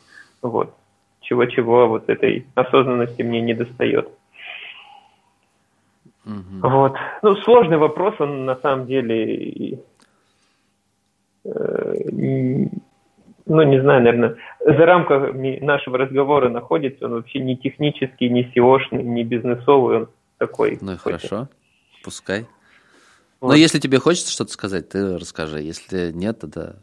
[0.43, 0.75] Вот.
[1.21, 4.09] Чего-чего, вот этой осознанности мне не достает.
[6.27, 6.69] Угу.
[6.69, 6.97] Вот.
[7.23, 9.79] Ну, сложный вопрос, он на самом деле
[11.45, 19.03] ну, не знаю, наверное, за рамками нашего разговора находится, он вообще не технический, не SEOшный,
[19.03, 20.09] не бизнесовый, он
[20.39, 20.79] такой.
[20.81, 21.49] Ну хорошо,
[22.03, 22.47] пускай.
[23.41, 23.51] Вот.
[23.51, 25.61] Но если тебе хочется что-то сказать, ты расскажи.
[25.61, 26.77] Если нет, тогда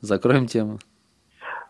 [0.00, 0.78] закроем тему.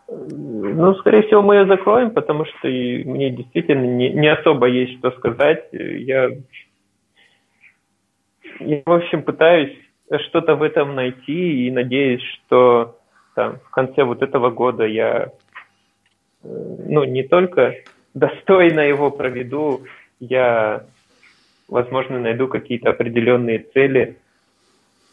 [0.07, 5.11] Ну, скорее всего, мы ее закроем, потому что мне действительно не, не особо есть что
[5.11, 5.67] сказать.
[5.71, 6.31] Я,
[8.59, 9.73] я, в общем, пытаюсь
[10.19, 12.97] что-то в этом найти и надеюсь, что
[13.35, 15.31] там в конце вот этого года я,
[16.43, 17.75] э, ну, не только
[18.13, 19.85] достойно его проведу,
[20.19, 20.85] я,
[21.67, 24.17] возможно, найду какие-то определенные цели,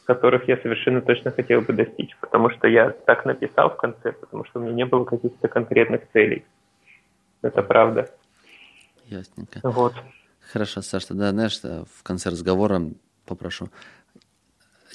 [0.05, 4.45] которых я совершенно точно хотел бы достичь, потому что я так написал в конце, потому
[4.45, 6.45] что у меня не было каких-то конкретных целей.
[7.43, 8.11] Это правда.
[9.07, 9.61] Ясненько.
[9.63, 9.95] Вот.
[10.53, 12.81] Хорошо, Саш, тогда, знаешь, в конце разговора
[13.27, 13.69] попрошу.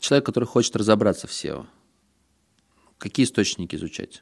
[0.04, 1.66] Человек, который хочет разобраться в SEO,
[2.98, 4.22] какие источники изучать?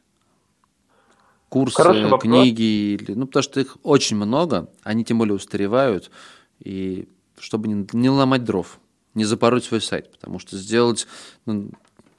[1.50, 1.82] Курсы,
[2.20, 6.12] книги, или, ну, потому что их очень много, они тем более устаревают,
[6.60, 7.10] и
[7.40, 8.80] чтобы не, не ломать дров,
[9.16, 11.08] не запороть свой сайт, потому что сделать
[11.48, 11.72] ну,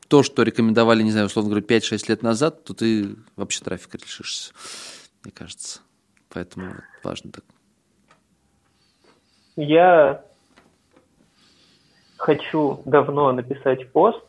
[0.09, 4.53] то, что рекомендовали, не знаю, условно говоря, 5-6 лет назад, то ты вообще трафик лишишься,
[5.23, 5.83] мне кажется.
[6.31, 7.45] Поэтому важно так.
[9.55, 10.25] Я
[12.23, 14.23] хочу давно написать пост,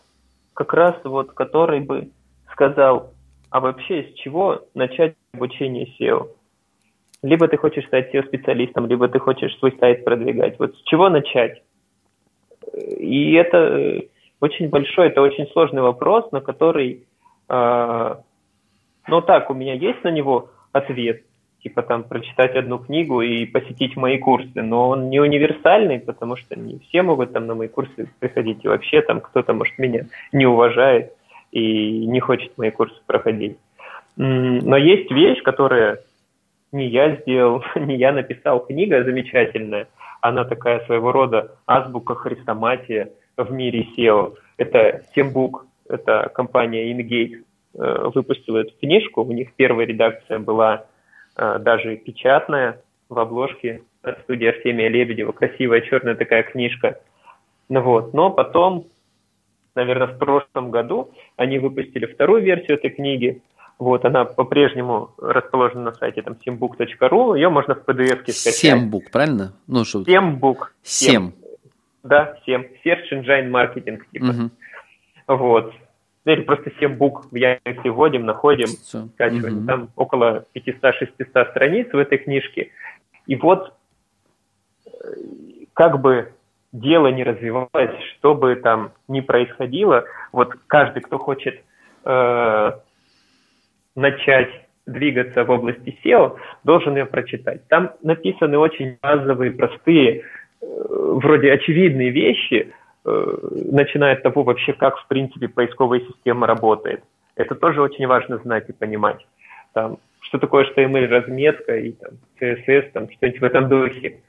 [0.55, 2.09] как раз вот который бы
[2.51, 3.11] сказал,
[3.51, 6.29] а вообще с чего начать обучение SEO?
[7.21, 10.57] Либо ты хочешь стать SEO-специалистом, либо ты хочешь свой сайт продвигать.
[10.57, 11.61] Вот с чего начать?
[12.75, 14.01] И это э,
[14.41, 17.05] очень большой, это очень сложный вопрос, на который,
[17.47, 18.15] э,
[19.07, 21.21] ну так, у меня есть на него ответ–
[21.63, 26.59] типа там прочитать одну книгу и посетить мои курсы, но он не универсальный, потому что
[26.59, 30.45] не все могут там на мои курсы приходить, и вообще там кто-то, может, меня не
[30.45, 31.13] уважает
[31.51, 33.57] и не хочет мои курсы проходить.
[34.17, 35.99] Но есть вещь, которая
[36.71, 39.87] не я сделал, не я написал, книга замечательная,
[40.21, 44.35] она такая своего рода азбука хрестоматия в мире SEO.
[44.57, 47.43] Это Сембук, это компания InGate
[47.75, 50.85] э, выпустила эту книжку, у них первая редакция была
[51.35, 56.99] даже печатная, в обложке от студии Артемия Лебедева, красивая черная такая книжка.
[57.69, 58.87] Ну вот, но потом,
[59.75, 63.41] наверное, в прошлом году они выпустили вторую версию этой книги.
[63.79, 68.55] Вот, она по-прежнему расположена на сайте там simbook.ru, ее можно в PDF скачать.
[68.55, 69.53] Сембук, правильно?
[69.67, 70.03] Ну, что...
[70.03, 70.73] Сембук.
[70.83, 71.33] Сем.
[72.03, 72.67] Да, Сем.
[72.85, 74.25] Search Engine Marketing, типа.
[74.25, 74.49] Угу.
[75.27, 75.73] Вот.
[76.25, 79.07] Ну, или просто 7 букв в Яндексе вводим, находим, Все.
[79.13, 79.59] скачиваем.
[79.59, 79.67] Угу.
[79.67, 82.71] Там около 500-600 страниц в этой книжке.
[83.27, 83.73] И вот
[84.85, 84.89] э,
[85.73, 86.31] как бы
[86.71, 91.61] дело не развивалось, что бы там ни происходило, вот каждый, кто хочет
[92.05, 92.71] э,
[93.95, 94.49] начать
[94.85, 97.67] двигаться в области SEO, должен ее прочитать.
[97.67, 100.23] Там написаны очень базовые, простые, э,
[100.61, 102.73] вроде очевидные вещи,
[103.05, 107.03] начиная от того вообще, как в принципе поисковая система работает.
[107.35, 109.25] Это тоже очень важно знать и понимать.
[109.73, 114.21] Там, что такое HTML разметка и там, CSS, там, что-нибудь в этом духе.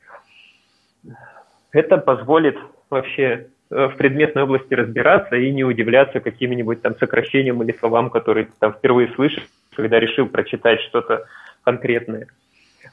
[1.72, 2.56] Это позволит
[2.88, 8.46] вообще э, в предметной области разбираться и не удивляться каким-нибудь там сокращениям или словам, которые
[8.46, 11.26] ты там впервые слышишь, когда решил прочитать что-то
[11.62, 12.28] конкретное.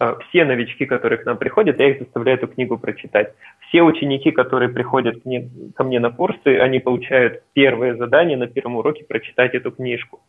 [0.02, 3.36] А, все новички, которые к нам приходят, я их заставляю эту книгу прочитать.
[3.68, 8.78] Все ученики, которые приходят мне, ко мне на курсы, они получают первое задание на первом
[8.78, 10.20] уроке прочитать эту книжку,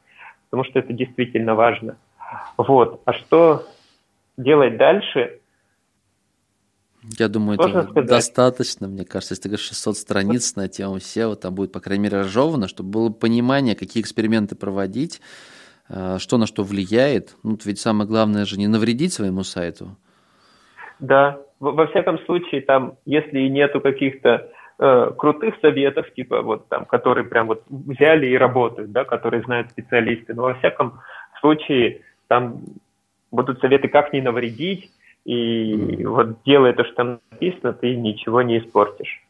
[0.51, 1.97] потому что это действительно важно.
[2.59, 3.01] Вот.
[3.07, 3.67] А что
[4.37, 5.39] делать дальше?
[7.19, 8.11] Я думаю, Сложно это сказать.
[8.11, 12.05] достаточно, мне кажется, если ты говоришь 600 страниц на тему SEO, там будет, по крайней
[12.05, 15.23] мере, разжевано, чтобы было понимание, какие эксперименты проводить,
[16.19, 17.37] что на что влияет.
[17.43, 19.97] Ну, ведь самое главное же не навредить своему сайту.
[20.99, 27.25] Да, во всяком случае, там, если нету каких-то э, крутых советов, типа вот там, которые
[27.25, 31.01] прям вот взяли и работают, да, которые знают специалисты, но во всяком
[31.41, 32.63] случае там
[33.31, 34.91] будут советы, как не навредить,
[35.25, 39.23] и вот делая то, что там написано, ты ничего не испортишь.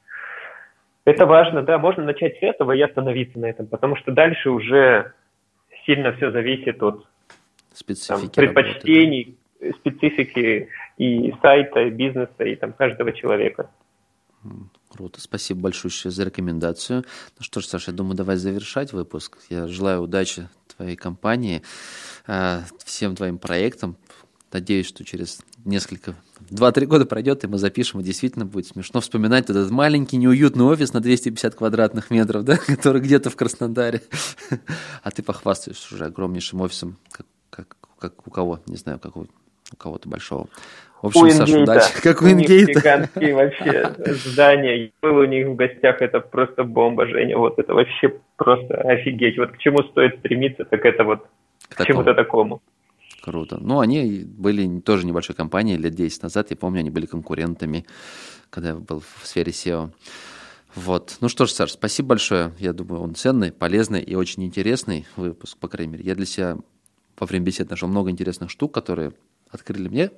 [1.05, 5.13] Это важно, да, можно начать с этого и остановиться на этом, потому что дальше уже
[5.87, 7.07] сильно все зависит от
[8.09, 10.69] там, предпочтений, работы, специфики
[10.99, 13.71] и сайта, и бизнеса, и там каждого человека.
[14.91, 15.21] Круто.
[15.21, 17.05] Спасибо большое за рекомендацию.
[17.39, 19.39] Ну что ж, Саша, я думаю, давай завершать выпуск.
[19.49, 21.63] Я желаю удачи твоей компании,
[22.27, 23.97] э, всем твоим проектам.
[24.53, 26.15] Надеюсь, что через несколько,
[26.51, 30.93] два-три года пройдет, и мы запишем, и действительно будет смешно вспоминать этот маленький неуютный офис
[30.93, 34.03] на 250 квадратных метров, да, который где-то в Краснодаре.
[35.03, 39.23] А ты похвастаешься уже огромнейшим офисом, как, как, как у кого, не знаю, как у,
[39.23, 40.49] у кого-то большого.
[41.01, 41.93] В общем, у Саша, удачи.
[42.03, 42.79] Как у, у Ингейта.
[42.79, 44.93] гигантские вообще здания.
[45.03, 47.37] Был у них в гостях, это просто бомба, Женя.
[47.37, 49.37] Вот это вообще просто офигеть.
[49.37, 51.27] Вот к чему стоит стремиться, так это вот
[51.71, 52.63] к, к чему-то такому.
[53.23, 53.59] Круто.
[53.61, 56.51] Ну, они были тоже небольшой компанией лет 10 назад.
[56.51, 57.87] Я помню, они были конкурентами,
[58.51, 59.93] когда я был в сфере SEO.
[60.75, 61.19] Вот.
[61.21, 62.53] Ну что ж, Саш, спасибо большое.
[62.59, 66.05] Я думаю, он ценный, полезный и очень интересный выпуск, по крайней мере.
[66.05, 66.57] Я для себя
[67.17, 69.13] во время бесед нашел много интересных штук, которые
[69.51, 70.11] открыли мне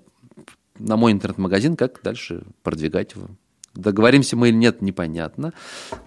[0.78, 3.28] на мой интернет-магазин, как дальше продвигать его.
[3.74, 5.52] Договоримся мы или нет, непонятно.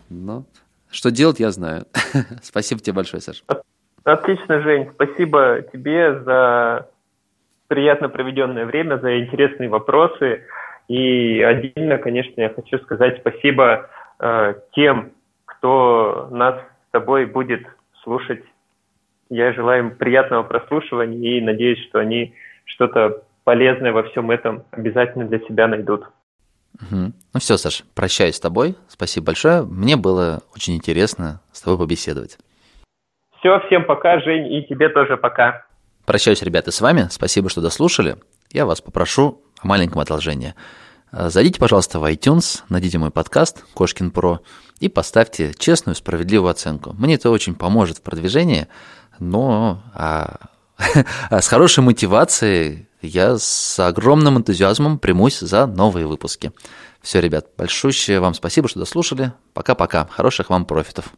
[0.10, 0.45] Но
[0.90, 1.86] что делать, я знаю.
[2.41, 3.44] Спасибо тебе большое, Саша.
[4.03, 4.90] Отлично, Жень.
[4.94, 6.90] Спасибо тебе за
[7.68, 10.45] приятно проведенное время, за интересные вопросы.
[10.88, 15.11] И отдельно, конечно, я хочу сказать спасибо э, тем,
[15.45, 17.68] кто нас с тобой будет
[18.03, 18.44] слушать.
[19.30, 22.34] Я желаю им приятного прослушивания и надеюсь, что они
[22.64, 26.06] что-то полезное во всем этом обязательно для себя найдут.
[26.82, 27.11] Угу.
[27.34, 28.76] Ну все, Саш, прощаюсь с тобой.
[28.88, 29.64] Спасибо большое.
[29.64, 32.38] Мне было очень интересно с тобой побеседовать.
[33.48, 35.64] Все, всем пока, Жень, и тебе тоже пока.
[36.06, 37.07] Прощаюсь, ребята, с вами.
[37.10, 38.18] Спасибо, что дослушали.
[38.52, 40.53] Я вас попрошу о маленьком одолжении.
[41.14, 44.41] Э, зайдите, пожалуйста, в iTunes, найдите мой подкаст «Кошкин Про»
[44.82, 46.94] и поставьте честную, справедливую оценку.
[46.98, 48.68] Мне это очень поможет в продвижении,
[49.18, 50.36] но а,
[51.32, 56.52] с хорошей мотивацией я с огромным энтузиазмом примусь за новые выпуски.
[57.02, 59.32] Все, ребят, большущее вам спасибо, что дослушали.
[59.53, 60.06] Пока-пока.
[60.11, 61.14] Хороших вам профитов.